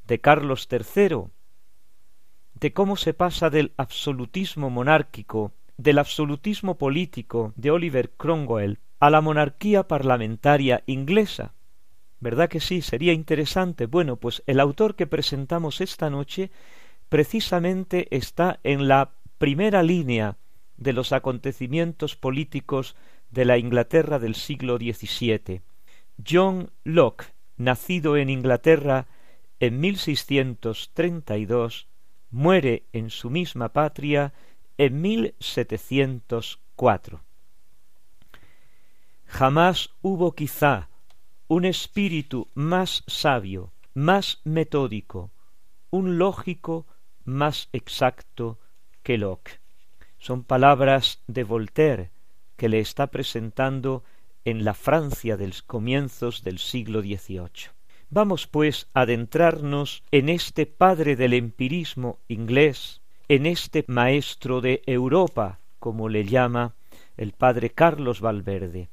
[0.06, 1.28] de Carlos III,
[2.56, 9.22] de cómo se pasa del absolutismo monárquico del absolutismo político de Oliver Cromwell a la
[9.22, 11.54] monarquía parlamentaria inglesa.
[12.20, 12.82] ¿Verdad que sí?
[12.82, 13.86] Sería interesante.
[13.86, 16.52] Bueno, pues el autor que presentamos esta noche
[17.10, 20.38] precisamente está en la primera línea
[20.78, 22.96] de los acontecimientos políticos
[23.30, 25.62] de la Inglaterra del siglo XVII.
[26.26, 29.08] John Locke, nacido en Inglaterra
[29.60, 31.88] en 1632,
[32.30, 34.34] muere en su misma patria
[34.78, 37.24] en 1704.
[39.26, 40.90] Jamás hubo quizá
[41.48, 45.32] un espíritu más sabio, más metódico,
[45.90, 46.86] un lógico
[47.26, 48.60] más exacto
[49.04, 49.60] que Locke.
[50.18, 52.12] Son palabras de Voltaire,
[52.58, 54.04] que le está presentando
[54.46, 57.72] en la Francia de los comienzos del siglo XVIII.
[58.10, 63.02] Vamos pues a adentrarnos en este padre del empirismo inglés,
[63.36, 66.76] en este maestro de Europa, como le llama
[67.18, 68.90] el padre Carlos Valverde.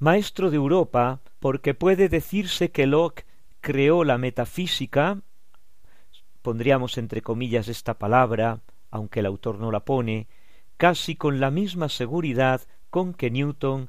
[0.00, 3.26] Maestro de Europa porque puede decirse que Locke
[3.60, 5.20] creó la metafísica,
[6.42, 8.58] pondríamos entre comillas esta palabra,
[8.90, 10.26] aunque el autor no la pone,
[10.76, 13.88] casi con la misma seguridad con que Newton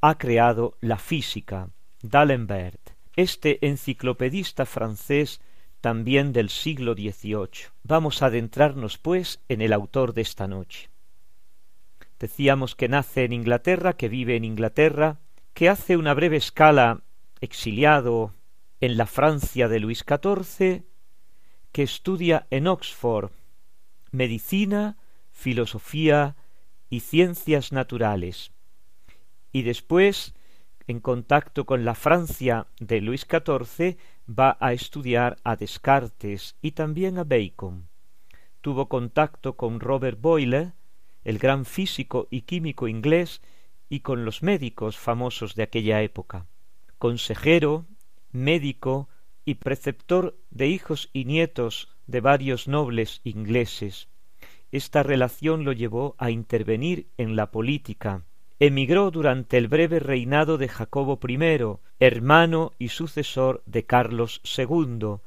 [0.00, 1.68] ha creado la física.
[2.00, 5.42] D'Alembert, este enciclopedista francés
[5.80, 7.70] también del siglo XVIII.
[7.82, 10.90] Vamos a adentrarnos, pues, en el autor de esta noche.
[12.18, 15.20] Decíamos que nace en Inglaterra, que vive en Inglaterra,
[15.54, 17.02] que hace una breve escala
[17.40, 18.34] exiliado
[18.80, 20.84] en la Francia de Luis XIV,
[21.72, 23.30] que estudia en Oxford
[24.10, 24.96] medicina,
[25.30, 26.36] filosofía
[26.90, 28.52] y ciencias naturales,
[29.52, 30.34] y después,
[30.86, 37.18] en contacto con la Francia de Luis XIV, va a estudiar a Descartes y también
[37.18, 37.88] a Bacon.
[38.60, 40.72] Tuvo contacto con Robert Boyle,
[41.24, 43.40] el gran físico y químico inglés,
[43.88, 46.46] y con los médicos famosos de aquella época.
[46.98, 47.86] Consejero,
[48.32, 49.08] médico
[49.44, 54.08] y preceptor de hijos y nietos de varios nobles ingleses,
[54.70, 58.24] esta relación lo llevó a intervenir en la política.
[58.60, 61.38] Emigró durante el breve reinado de Jacobo I,
[62.00, 65.18] hermano y sucesor de Carlos II.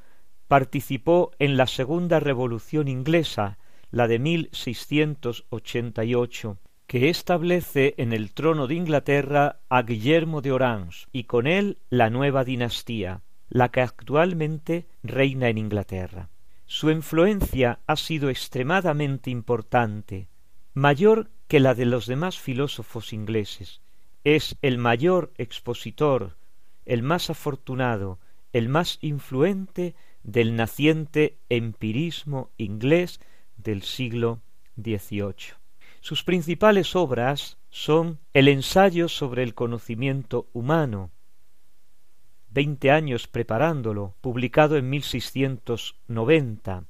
[0.50, 3.58] Participó en la segunda revolución inglesa,
[3.90, 11.24] la de 1688, que establece en el trono de Inglaterra a Guillermo de Orange y
[11.24, 16.28] con él la nueva dinastía, la que actualmente reina en Inglaterra.
[16.66, 20.28] Su influencia ha sido extremadamente importante,
[20.74, 23.82] mayor que la de los demás filósofos ingleses.
[24.24, 26.38] Es el mayor expositor,
[26.86, 28.20] el más afortunado,
[28.54, 33.20] el más influente del naciente empirismo inglés
[33.58, 34.40] del siglo
[34.78, 35.56] XVIII.
[36.00, 41.12] Sus principales obras son el ensayo sobre el conocimiento humano,
[42.50, 46.86] veinte años preparándolo, publicado en 1690,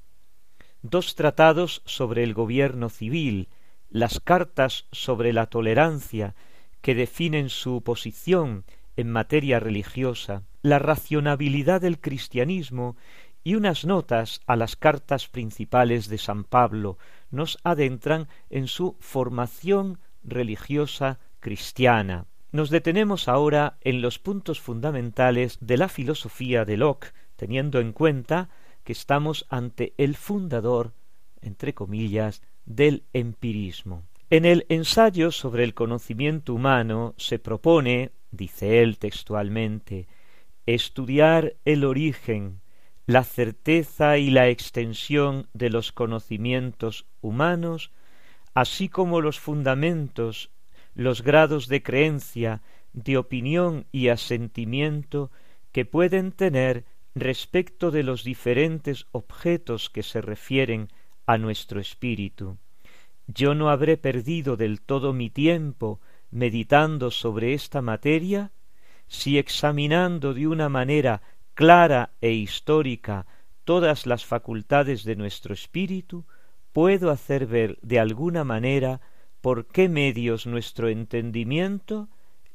[0.83, 3.47] dos tratados sobre el gobierno civil,
[3.91, 6.33] las cartas sobre la tolerancia
[6.81, 8.63] que definen su posición
[8.95, 12.95] en materia religiosa, la racionabilidad del cristianismo
[13.43, 16.97] y unas notas a las cartas principales de San Pablo
[17.29, 22.25] nos adentran en su formación religiosa cristiana.
[22.51, 28.49] Nos detenemos ahora en los puntos fundamentales de la filosofía de Locke, teniendo en cuenta
[28.83, 30.93] que estamos ante el fundador,
[31.41, 32.41] entre comillas,
[32.75, 34.03] del empirismo.
[34.29, 40.07] En el ensayo sobre el conocimiento humano se propone, dice él textualmente,
[40.65, 42.61] estudiar el origen,
[43.05, 47.91] la certeza y la extensión de los conocimientos humanos,
[48.53, 50.51] así como los fundamentos
[50.93, 52.61] los grados de creencia,
[52.93, 55.31] de opinión y asentimiento
[55.71, 60.89] que pueden tener respecto de los diferentes objetos que se refieren
[61.31, 62.57] a nuestro espíritu.
[63.25, 68.51] Yo no habré perdido del todo mi tiempo meditando sobre esta materia
[69.07, 71.21] si examinando de una manera
[71.53, 73.27] clara e histórica
[73.63, 76.25] todas las facultades de nuestro espíritu,
[76.73, 78.99] puedo hacer ver de alguna manera
[79.39, 82.09] por qué medios nuestro entendimiento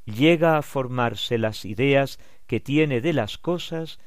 [0.05, 3.99] llega a formarse las ideas que tiene de las cosas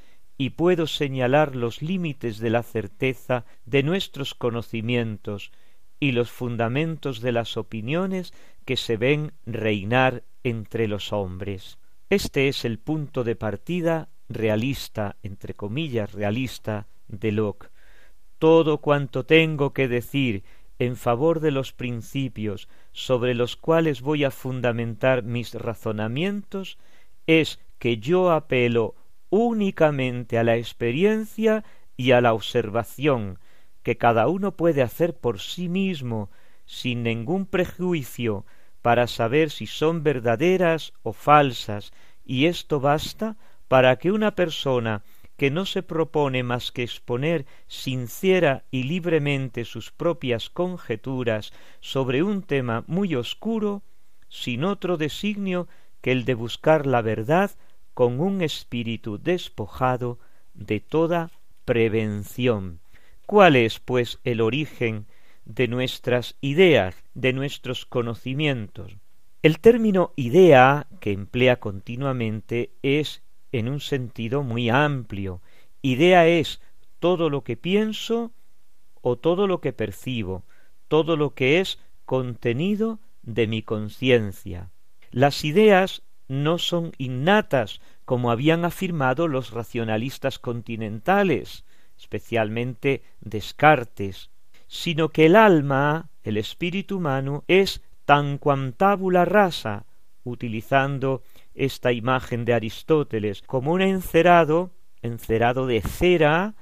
[0.41, 5.51] y puedo señalar los límites de la certeza de nuestros conocimientos
[5.99, 8.33] y los fundamentos de las opiniones
[8.63, 11.77] que se ven reinar entre los hombres.
[12.09, 17.69] Este es el punto de partida realista, entre comillas realista, de Locke.
[18.37, 20.45] Todo cuanto tengo que decir
[20.79, 26.77] en favor de los principios sobre los cuales voy a fundamentar mis razonamientos
[27.27, 28.95] es que yo apelo
[29.29, 31.63] únicamente a la experiencia
[31.97, 33.39] y a la observación
[33.83, 36.29] que cada uno puede hacer por sí mismo
[36.65, 38.45] sin ningún prejuicio
[38.81, 41.91] para saber si son verdaderas o falsas.
[42.23, 45.03] Y esto basta para que una persona
[45.35, 52.43] que no se propone más que exponer sincera y libremente sus propias conjeturas sobre un
[52.43, 53.81] tema muy oscuro,
[54.27, 55.67] sin otro designio
[56.01, 57.51] que el de buscar la verdad
[57.99, 60.19] con un espíritu despojado
[60.53, 61.31] de toda
[61.65, 62.79] prevención.
[63.25, 65.05] ¿Cuál es, pues, el origen
[65.43, 68.95] de nuestras ideas, de nuestros conocimientos?
[69.43, 73.21] El término idea que emplea continuamente es
[73.51, 75.41] en un sentido muy amplio.
[75.81, 76.61] Idea es
[76.99, 78.31] todo lo que pienso
[79.01, 80.45] o todo lo que percibo,
[80.87, 84.71] todo lo que es contenido de mi conciencia.
[85.11, 91.65] Las ideas no son innatas, como habían afirmado los racionalistas continentales,
[91.97, 94.29] especialmente Descartes,
[94.67, 99.85] sino que el alma, el espíritu humano, es tan cuantábula rasa,
[100.23, 101.23] utilizando
[101.55, 104.71] esta imagen de Aristóteles, como un encerado,
[105.01, 106.55] encerado de cera,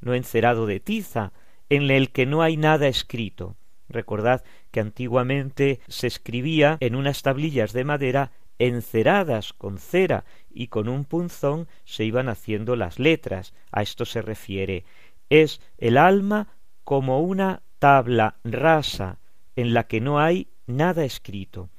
[0.00, 1.32] no encerado de tiza,
[1.68, 3.56] en el que no hay nada escrito.
[3.88, 8.32] Recordad que antiguamente se escribía en unas tablillas de madera
[8.66, 13.54] enceradas con cera y con un punzón se iban haciendo las letras.
[13.72, 14.84] A esto se refiere.
[15.30, 16.48] Es el alma
[16.84, 19.18] como una tabla rasa
[19.56, 21.70] en la que no hay nada escrito.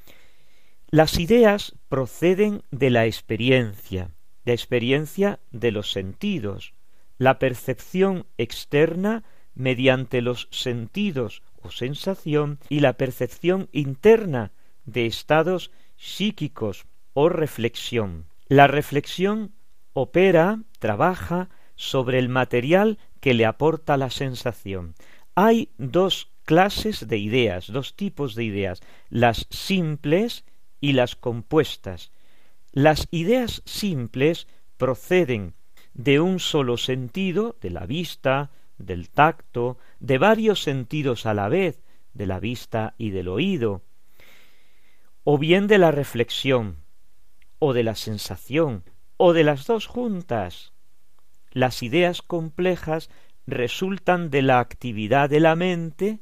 [0.89, 4.11] Las ideas proceden de la experiencia,
[4.43, 6.73] de experiencia de los sentidos,
[7.17, 9.23] la percepción externa
[9.55, 14.51] mediante los sentidos o sensación y la percepción interna
[14.86, 15.71] de estados
[16.04, 18.26] psíquicos o reflexión.
[18.47, 19.54] La reflexión
[19.93, 24.95] opera, trabaja sobre el material que le aporta la sensación.
[25.34, 30.43] Hay dos clases de ideas, dos tipos de ideas, las simples
[30.82, 32.12] y las compuestas.
[32.74, 34.47] Las ideas simples
[34.78, 35.54] proceden
[35.93, 41.82] de un solo sentido, de la vista, del tacto, de varios sentidos a la vez,
[42.14, 43.84] de la vista y del oído,
[45.24, 46.78] o bien de la reflexión,
[47.59, 48.84] o de la sensación,
[49.17, 50.74] o de las dos juntas.
[51.51, 53.09] Las ideas complejas
[53.45, 56.19] resultan de la actividad de la mente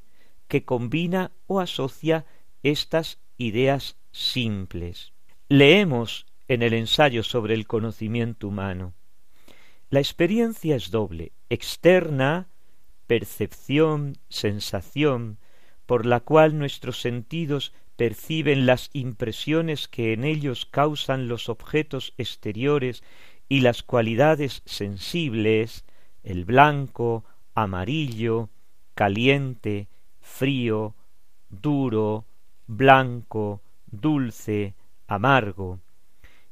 [0.48, 2.26] que combina o asocia
[2.64, 5.14] estas ideas simples.
[5.48, 8.94] Leemos en el ensayo sobre el conocimiento humano.
[9.90, 12.50] La experiencia es doble, externa,
[13.08, 15.38] percepción, sensación,
[15.86, 23.04] por la cual nuestros sentidos perciben las impresiones que en ellos causan los objetos exteriores
[23.48, 25.86] y las cualidades sensibles,
[26.24, 28.50] el blanco, amarillo,
[28.96, 29.88] caliente,
[30.20, 30.96] frío,
[31.50, 32.26] duro,
[32.68, 34.74] blanco, dulce,
[35.08, 35.80] amargo,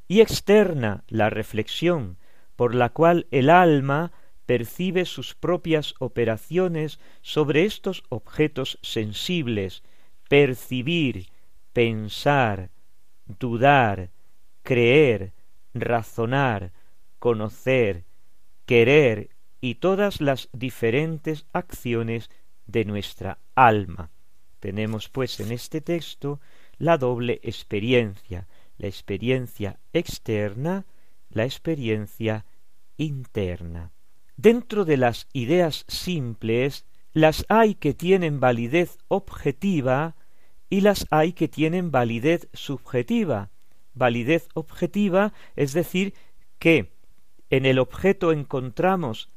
[0.06, 2.18] y externa la reflexión,
[2.56, 4.12] por la cual el alma
[4.44, 9.82] percibe sus propias operaciones sobre estos objetos sensibles,
[10.30, 11.26] percibir,
[11.72, 12.70] pensar,
[13.26, 14.10] dudar,
[14.62, 15.32] creer,
[15.74, 16.70] razonar,
[17.18, 18.04] conocer,
[18.64, 22.30] querer y todas las diferentes acciones
[22.68, 24.10] de nuestra alma.
[24.60, 26.38] Tenemos pues en este texto
[26.78, 28.46] la doble experiencia,
[28.78, 30.86] la experiencia externa,
[31.30, 32.46] la experiencia
[32.96, 33.90] interna.
[34.36, 40.16] Dentro de las ideas simples, las hay que tienen validez objetiva
[40.68, 43.50] y las hay que tienen validez subjetiva.
[43.94, 46.14] Validez objetiva es decir
[46.58, 46.92] que
[47.50, 49.28] en el objeto encontramos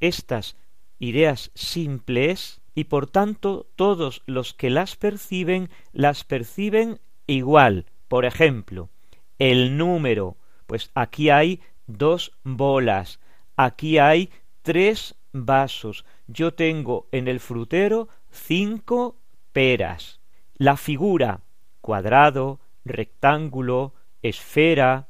[0.00, 0.56] estas
[0.98, 7.86] ideas simples y por tanto todos los que las perciben las perciben igual.
[8.06, 8.90] Por ejemplo,
[9.38, 13.18] el número, pues aquí hay dos bolas,
[13.60, 14.30] Aquí hay
[14.62, 15.16] tres
[15.46, 16.04] vasos.
[16.26, 19.16] Yo tengo en el frutero cinco
[19.52, 20.20] peras.
[20.56, 21.42] La figura
[21.80, 25.08] cuadrado, rectángulo, esfera.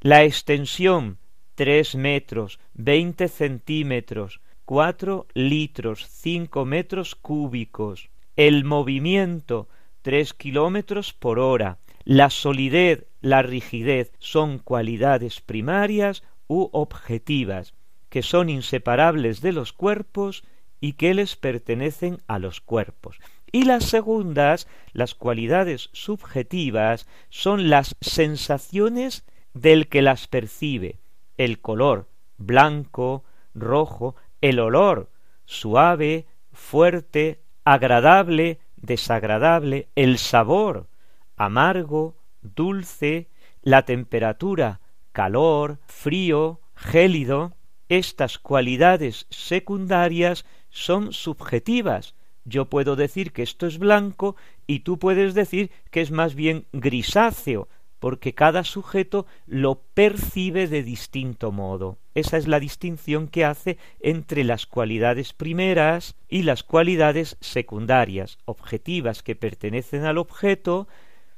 [0.00, 1.18] La extensión
[1.54, 8.10] tres metros, veinte centímetros, cuatro litros, cinco metros cúbicos.
[8.36, 9.68] El movimiento
[10.02, 11.78] tres kilómetros por hora.
[12.04, 17.74] La solidez, la rigidez son cualidades primarias u objetivas,
[18.12, 20.44] que son inseparables de los cuerpos
[20.80, 23.18] y que les pertenecen a los cuerpos.
[23.50, 30.98] Y las segundas, las cualidades subjetivas, son las sensaciones del que las percibe,
[31.38, 32.06] el color
[32.36, 35.08] blanco, rojo, el olor
[35.46, 40.90] suave, fuerte, agradable, desagradable, el sabor
[41.36, 43.30] amargo, dulce,
[43.62, 44.82] la temperatura
[45.12, 47.54] calor, frío, gélido,
[47.98, 52.14] estas cualidades secundarias son subjetivas.
[52.44, 54.34] Yo puedo decir que esto es blanco
[54.66, 57.68] y tú puedes decir que es más bien grisáceo,
[57.98, 61.98] porque cada sujeto lo percibe de distinto modo.
[62.14, 69.22] Esa es la distinción que hace entre las cualidades primeras y las cualidades secundarias, objetivas
[69.22, 70.88] que pertenecen al objeto,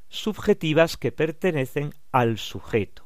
[0.09, 3.04] subjetivas que pertenecen al sujeto.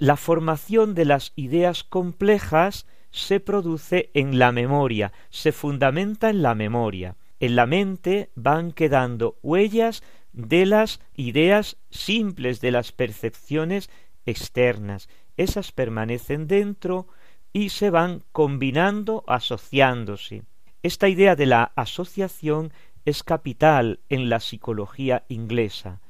[0.00, 6.54] La formación de las ideas complejas se produce en la memoria, se fundamenta en la
[6.54, 7.16] memoria.
[7.38, 13.90] En la mente van quedando huellas de las ideas simples, de las percepciones
[14.24, 15.10] externas.
[15.36, 17.06] Esas permanecen dentro
[17.52, 20.44] y se van combinando, asociándose.
[20.82, 22.72] Esta idea de la asociación
[23.04, 26.00] es capital en la psicología inglesa.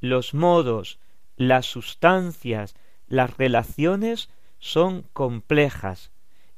[0.00, 0.98] Los modos,
[1.36, 2.74] las sustancias,
[3.08, 6.10] las relaciones son complejas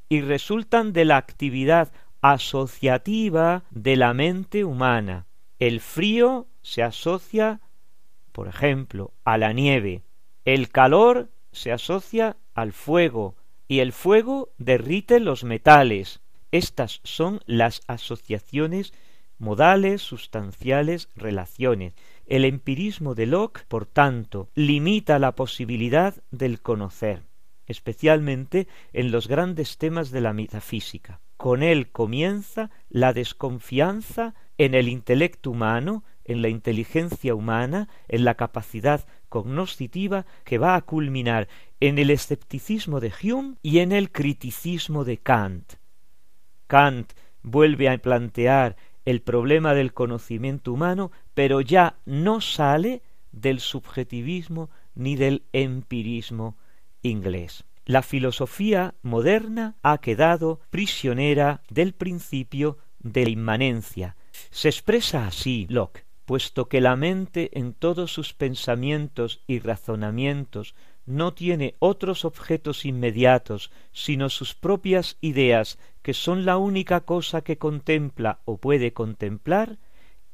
[0.09, 5.27] y resultan de la actividad asociativa de la mente humana.
[5.59, 7.61] El frío se asocia,
[8.33, 10.03] por ejemplo, a la nieve,
[10.45, 13.37] el calor se asocia al fuego,
[13.69, 16.21] y el fuego derrite los metales.
[16.51, 18.93] Estas son las asociaciones
[19.39, 21.95] modales, sustanciales, relaciones.
[22.31, 27.25] El empirismo de Locke, por tanto, limita la posibilidad del conocer,
[27.67, 31.19] especialmente en los grandes temas de la metafísica.
[31.37, 38.37] Con él comienza la desconfianza en el intelecto humano, en la inteligencia humana, en la
[38.37, 41.49] capacidad cognoscitiva que va a culminar
[41.81, 45.73] en el escepticismo de Hume y en el criticismo de Kant.
[46.69, 47.13] Kant
[47.43, 48.77] vuelve a plantear
[49.11, 53.03] el problema del conocimiento humano, pero ya no sale
[53.33, 56.57] del subjetivismo ni del empirismo
[57.03, 57.65] inglés.
[57.85, 64.17] La filosofía moderna ha quedado prisionera del principio de la inmanencia.
[64.51, 71.35] Se expresa así Locke puesto que la mente en todos sus pensamientos y razonamientos no
[71.35, 78.41] tiene otros objetos inmediatos sino sus propias ideas, que son la única cosa que contempla
[78.45, 79.79] o puede contemplar,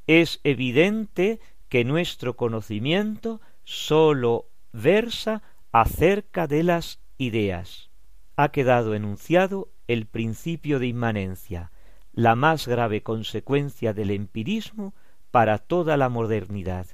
[0.07, 5.43] es evidente que nuestro conocimiento sólo versa
[5.73, 7.91] acerca de las ideas.
[8.37, 11.73] Ha quedado enunciado el principio de inmanencia,
[12.13, 14.95] la más grave consecuencia del empirismo
[15.31, 16.87] para toda la modernidad.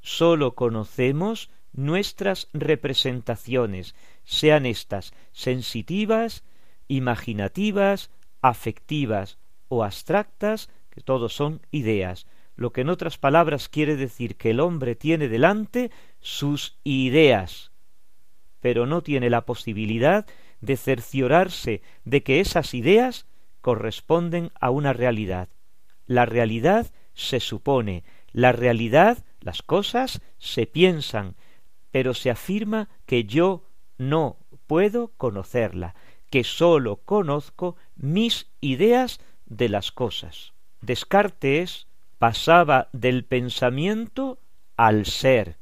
[0.00, 6.44] Sólo conocemos nuestras representaciones, sean éstas sensitivas,
[6.88, 8.10] imaginativas,
[8.42, 9.38] afectivas
[9.68, 12.26] o abstractas, que todos son ideas,
[12.56, 17.72] lo que en otras palabras quiere decir que el hombre tiene delante sus ideas,
[18.60, 20.26] pero no tiene la posibilidad
[20.60, 23.26] de cerciorarse de que esas ideas
[23.60, 25.48] corresponden a una realidad.
[26.06, 31.36] La realidad se supone, la realidad, las cosas, se piensan,
[31.90, 33.64] pero se afirma que yo
[33.96, 34.36] no
[34.66, 35.94] puedo conocerla,
[36.30, 40.54] que sólo conozco mis ideas de las cosas.
[40.80, 41.86] Descartes
[42.18, 44.38] pasaba del pensamiento
[44.76, 45.58] al ser,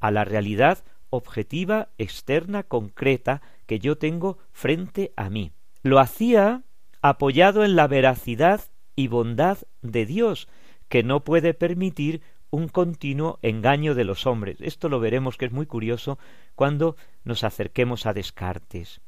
[0.00, 5.52] a la realidad objetiva, externa, concreta, que yo tengo frente a mí.
[5.82, 6.62] Lo hacía
[7.02, 8.62] apoyado en la veracidad
[8.94, 10.48] y bondad de Dios,
[10.88, 14.58] que no puede permitir un continuo engaño de los hombres.
[14.60, 16.18] Esto lo veremos que es muy curioso
[16.54, 19.00] cuando nos acerquemos a Descartes.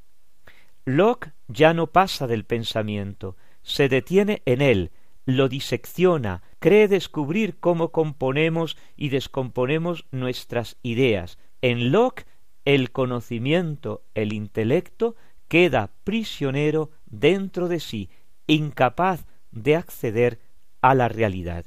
[0.85, 4.91] Locke ya no pasa del pensamiento, se detiene en él,
[5.24, 11.39] lo disecciona, cree descubrir cómo componemos y descomponemos nuestras ideas.
[11.62, 12.26] En Locke
[12.64, 15.16] el conocimiento, el intelecto,
[15.49, 18.11] queda prisionero dentro de sí,
[18.47, 20.41] incapaz de acceder
[20.80, 21.66] a la realidad.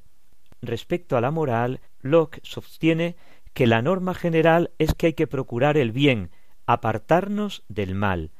[0.61, 3.15] Respecto a la moral, Locke sostiene
[3.53, 6.31] que la norma general es que hay que procurar el bien,
[6.65, 8.31] apartarnos del mal.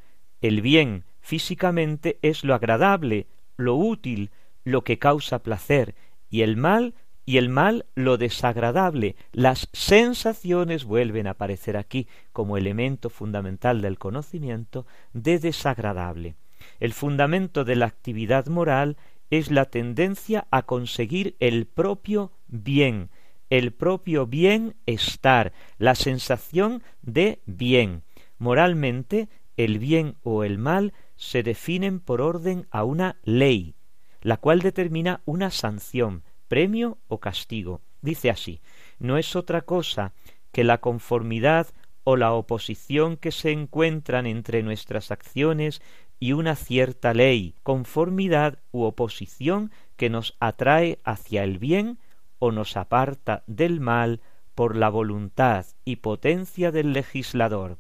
[0.42, 3.28] El bien físicamente es lo agradable,
[3.58, 4.32] lo útil,
[4.64, 5.96] lo que causa placer,
[6.30, 6.94] y el mal
[7.26, 9.18] y el mal lo desagradable.
[9.34, 16.36] Las sensaciones vuelven a aparecer aquí como elemento fundamental del conocimiento de desagradable.
[16.80, 18.96] El fundamento de la actividad moral
[19.30, 23.10] es la tendencia a conseguir el propio bien,
[23.50, 28.04] el propio bienestar, la sensación de bien.
[28.38, 29.28] Moralmente,
[29.58, 33.76] el bien o el mal se definen por orden a una ley,
[34.22, 37.82] la cual determina una sanción, premio o castigo.
[38.02, 38.62] Dice así,
[39.00, 40.14] no es otra cosa
[40.52, 41.68] que la conformidad
[42.04, 45.82] o la oposición que se encuentran entre nuestras acciones
[46.20, 52.00] y una cierta ley, conformidad u oposición que nos atrae hacia el bien
[52.40, 54.22] o nos aparta del mal
[54.56, 57.78] por la voluntad y potencia del legislador.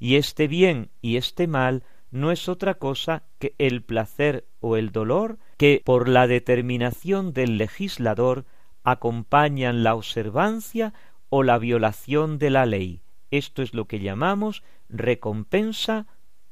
[0.00, 4.90] Y este bien y este mal no es otra cosa que el placer o el
[4.90, 8.46] dolor que por la determinación del legislador
[8.82, 10.94] acompañan la observancia
[11.28, 13.02] o la violación de la ley.
[13.30, 16.06] Esto es lo que llamamos recompensa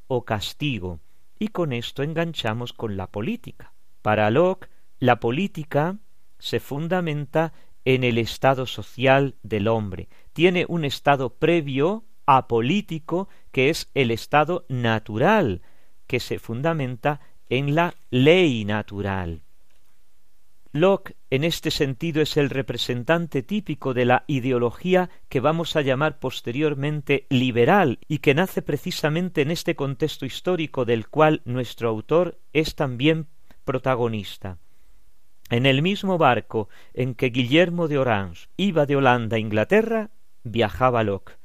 [0.07, 1.01] o castigo,
[1.39, 3.73] y con esto enganchamos con la política.
[4.03, 4.69] Para Locke,
[5.01, 5.97] la política
[6.39, 7.53] se fundamenta
[7.85, 10.09] en el estado social del hombre.
[10.33, 15.63] Tiene un estado previo apolítico que es el estado natural,
[16.07, 19.41] que se fundamenta en la ley natural.
[20.73, 26.19] Locke en este sentido es el representante típico de la ideología que vamos a llamar
[26.19, 32.75] posteriormente liberal y que nace precisamente en este contexto histórico del cual nuestro autor es
[32.75, 33.27] también
[33.65, 34.59] protagonista.
[35.49, 40.11] En el mismo barco en que Guillermo de Orange iba de Holanda a Inglaterra,
[40.45, 41.38] viajaba Locke.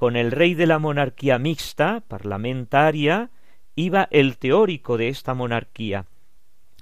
[0.00, 3.28] Con el rey de la monarquía mixta, parlamentaria,
[3.76, 6.06] iba el teórico de esta monarquía.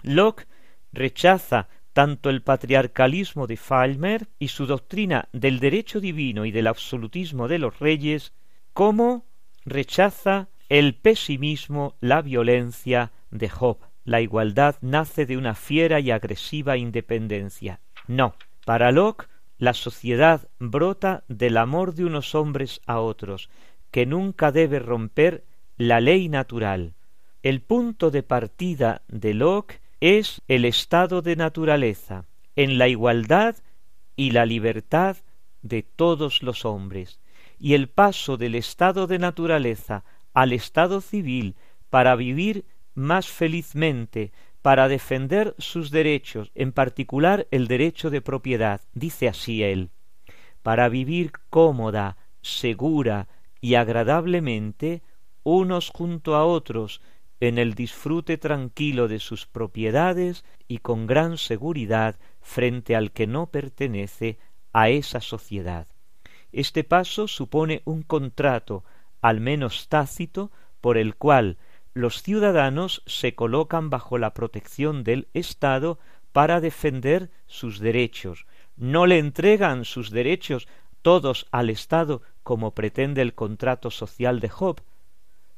[0.05, 0.47] Locke
[0.93, 7.49] rechaza tanto el patriarcalismo de Falmer y su doctrina del derecho divino y del absolutismo
[7.49, 8.35] de los reyes,
[8.73, 9.27] como
[9.65, 13.79] rechaza el pesimismo, la violencia de Job.
[14.05, 17.81] La igualdad nace de una fiera y agresiva independencia.
[18.07, 19.27] No, para Locke
[19.59, 23.51] la sociedad brota del amor de unos hombres a otros,
[23.91, 25.45] que nunca debe romper
[25.77, 26.95] la ley natural.
[27.43, 32.25] El punto de partida de Locke es el estado de naturaleza,
[32.57, 33.57] en la igualdad
[34.17, 35.17] y la libertad
[35.63, 37.21] de todos los hombres,
[37.59, 40.05] y el paso del estado de naturaleza
[40.35, 41.57] al estado civil
[41.91, 44.33] para vivir más felizmente,
[44.63, 49.91] para defender sus derechos, en particular el derecho de propiedad, dice así él,
[50.63, 53.29] para vivir cómoda, segura
[53.61, 55.03] y agradablemente
[55.43, 57.01] unos junto a otros,
[57.41, 63.47] en el disfrute tranquilo de sus propiedades y con gran seguridad frente al que no
[63.47, 64.39] pertenece
[64.73, 65.87] a esa sociedad.
[66.51, 68.85] Este paso supone un contrato,
[69.21, 70.51] al menos tácito,
[70.81, 71.59] por el cual
[71.95, 75.99] los ciudadanos se colocan bajo la protección del Estado
[76.33, 78.47] para defender sus derechos.
[78.77, 80.69] No le entregan sus derechos
[81.03, 84.81] todos al Estado como pretende el contrato social de Job,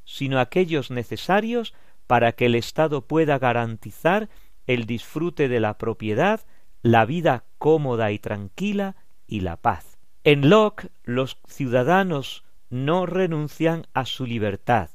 [0.05, 1.75] sino aquellos necesarios
[2.07, 4.29] para que el Estado pueda garantizar
[4.67, 6.41] el disfrute de la propiedad,
[6.83, 9.99] la vida cómoda y tranquila y la paz.
[10.25, 14.91] En Locke los ciudadanos no renuncian a su libertad,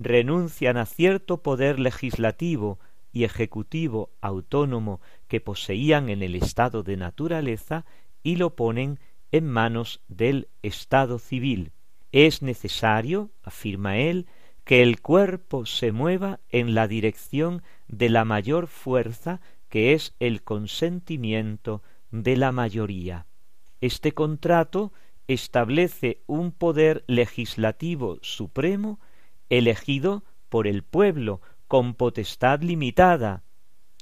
[0.00, 2.80] renuncian a cierto poder legislativo
[3.12, 7.84] y ejecutivo autónomo que poseían en el estado de naturaleza
[8.22, 8.98] y lo ponen
[9.30, 11.72] en manos del Estado civil.
[12.12, 14.26] Es necesario, afirma él,
[14.64, 20.42] que el cuerpo se mueva en la dirección de la mayor fuerza que es el
[20.42, 23.26] consentimiento de la mayoría.
[23.80, 24.92] Este contrato
[25.28, 28.98] establece un poder legislativo supremo
[29.50, 33.42] elegido por el pueblo con potestad limitada,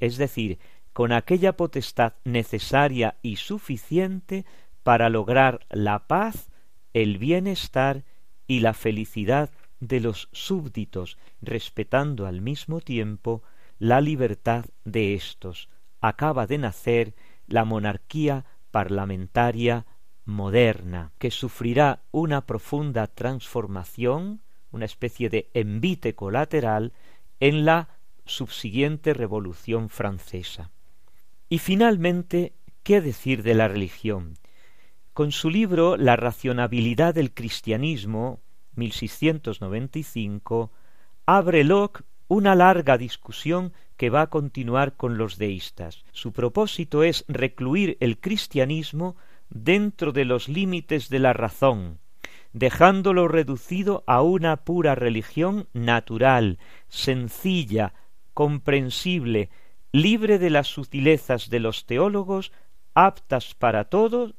[0.00, 0.58] es decir,
[0.92, 4.46] con aquella potestad necesaria y suficiente
[4.82, 6.50] para lograr la paz,
[6.92, 8.04] el bienestar
[8.46, 13.42] y la felicidad de los súbditos, respetando al mismo tiempo
[13.78, 15.68] la libertad de éstos.
[16.00, 17.14] Acaba de nacer
[17.46, 19.86] la monarquía parlamentaria
[20.24, 24.42] moderna, que sufrirá una profunda transformación,
[24.78, 26.92] una especie de envite colateral,
[27.40, 27.88] en la
[28.24, 30.70] subsiguiente Revolución francesa.
[31.48, 34.38] Y finalmente, ¿qué decir de la religión?
[35.12, 38.40] Con su libro La racionabilidad del cristianismo,
[38.76, 40.70] 1695,
[41.26, 46.04] abre Locke una larga discusión que va a continuar con los deístas.
[46.12, 49.16] Su propósito es recluir el cristianismo
[49.48, 51.98] dentro de los límites de la razón,
[52.58, 57.94] dejándolo reducido a una pura religión natural, sencilla,
[58.34, 59.48] comprensible,
[59.92, 62.50] libre de las sutilezas de los teólogos,
[62.94, 64.34] aptas para todos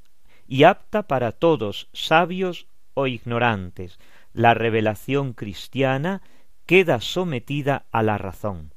[0.48, 4.00] y apta para todos, sabios o ignorantes,
[4.34, 6.22] la revelación cristiana
[6.66, 8.74] queda sometida a la razón.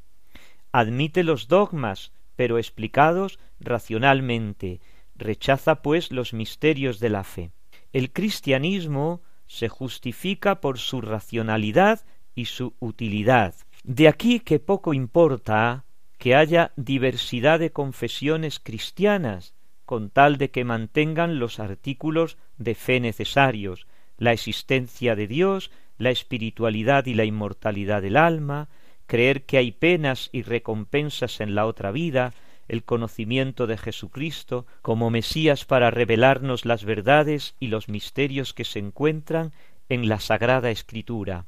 [0.71, 4.81] Admite los dogmas, pero explicados racionalmente,
[5.17, 7.51] rechaza pues los misterios de la fe.
[7.93, 9.21] El cristianismo
[9.53, 12.01] se justifica por su racionalidad
[12.35, 13.55] y su utilidad.
[13.85, 15.85] De aquí que poco importa
[16.17, 19.53] que haya diversidad de confesiones cristianas,
[19.85, 23.87] con tal de que mantengan los artículos de fe necesarios,
[24.17, 28.71] la existencia de Dios, la espiritualidad y la inmortalidad del alma,
[29.07, 32.33] creer que hay penas y recompensas en la otra vida,
[32.69, 38.79] el conocimiento de Jesucristo como Mesías para revelarnos las verdades y los misterios que se
[38.79, 39.53] encuentran
[39.89, 41.47] en la Sagrada Escritura.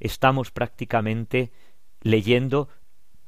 [0.00, 1.52] Estamos prácticamente
[2.00, 2.68] leyendo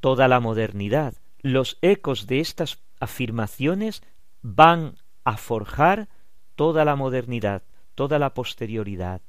[0.01, 1.14] toda la modernidad.
[1.41, 4.03] Los ecos de estas afirmaciones
[4.43, 6.09] van a forjar
[6.57, 7.62] toda la modernidad,
[7.95, 9.22] toda la posterioridad.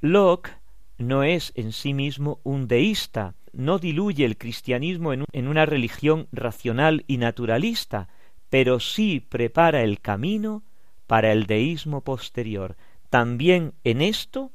[0.00, 0.50] Locke
[0.98, 7.04] no es en sí mismo un deísta, no diluye el cristianismo en, una religión racional
[7.06, 8.08] y naturalista,
[8.48, 10.62] pero sí prepara el camino
[11.06, 12.76] para el deísmo posterior.
[13.10, 14.52] También en esto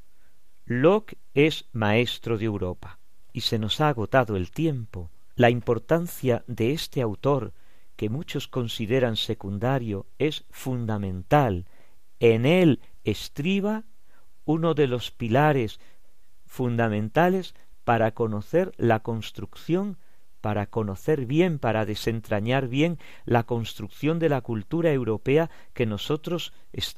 [0.66, 3.00] Locke es maestro de Europa.
[3.32, 5.12] Y se nos ha agotado el tiempo.
[5.36, 7.54] La importancia de este autor,
[7.95, 11.68] que muchos consideran secundario, es fundamental.
[12.20, 13.84] En él estriba
[14.45, 15.80] uno de los pilares
[16.45, 17.54] fundamentales
[17.88, 19.98] para conocer la construcción,
[20.42, 26.52] para conocer bien, para desentrañar bien la construcción de la cultura europea que nosotros,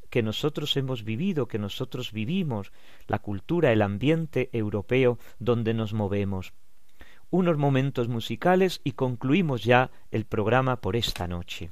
[0.10, 2.72] que nosotros hemos vivido, que nosotros vivimos,
[3.06, 6.54] la cultura, el ambiente europeo donde nos movemos.
[7.30, 11.70] Unos momentos musicales y concluimos ya el programa por esta noche.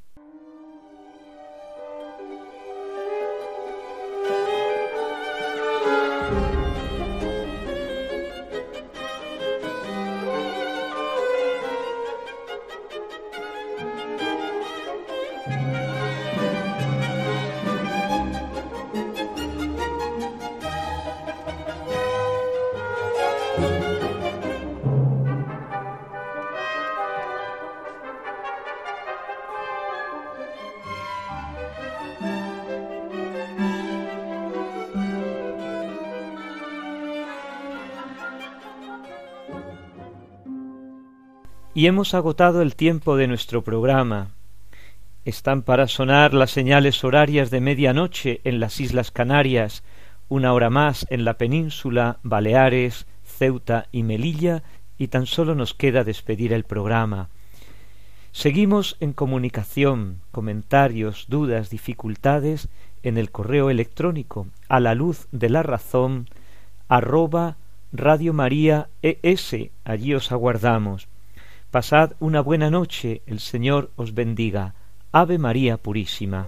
[41.78, 44.32] Y hemos agotado el tiempo de nuestro programa.
[45.26, 49.84] Están para sonar las señales horarias de medianoche en las Islas Canarias,
[50.28, 54.64] una hora más en la península, Baleares, Ceuta y Melilla,
[54.98, 57.30] y tan solo nos queda despedir el programa.
[58.32, 62.70] Seguimos en comunicación, comentarios, dudas, dificultades
[63.04, 66.28] en el correo electrónico a la luz de la razón
[66.88, 67.58] arroba
[67.92, 69.70] Radio María ES.
[69.86, 71.08] Allí os aguardamos.
[71.78, 74.74] Pasad una buena noche, el Señor os bendiga.
[75.12, 76.48] Ave María Purísima.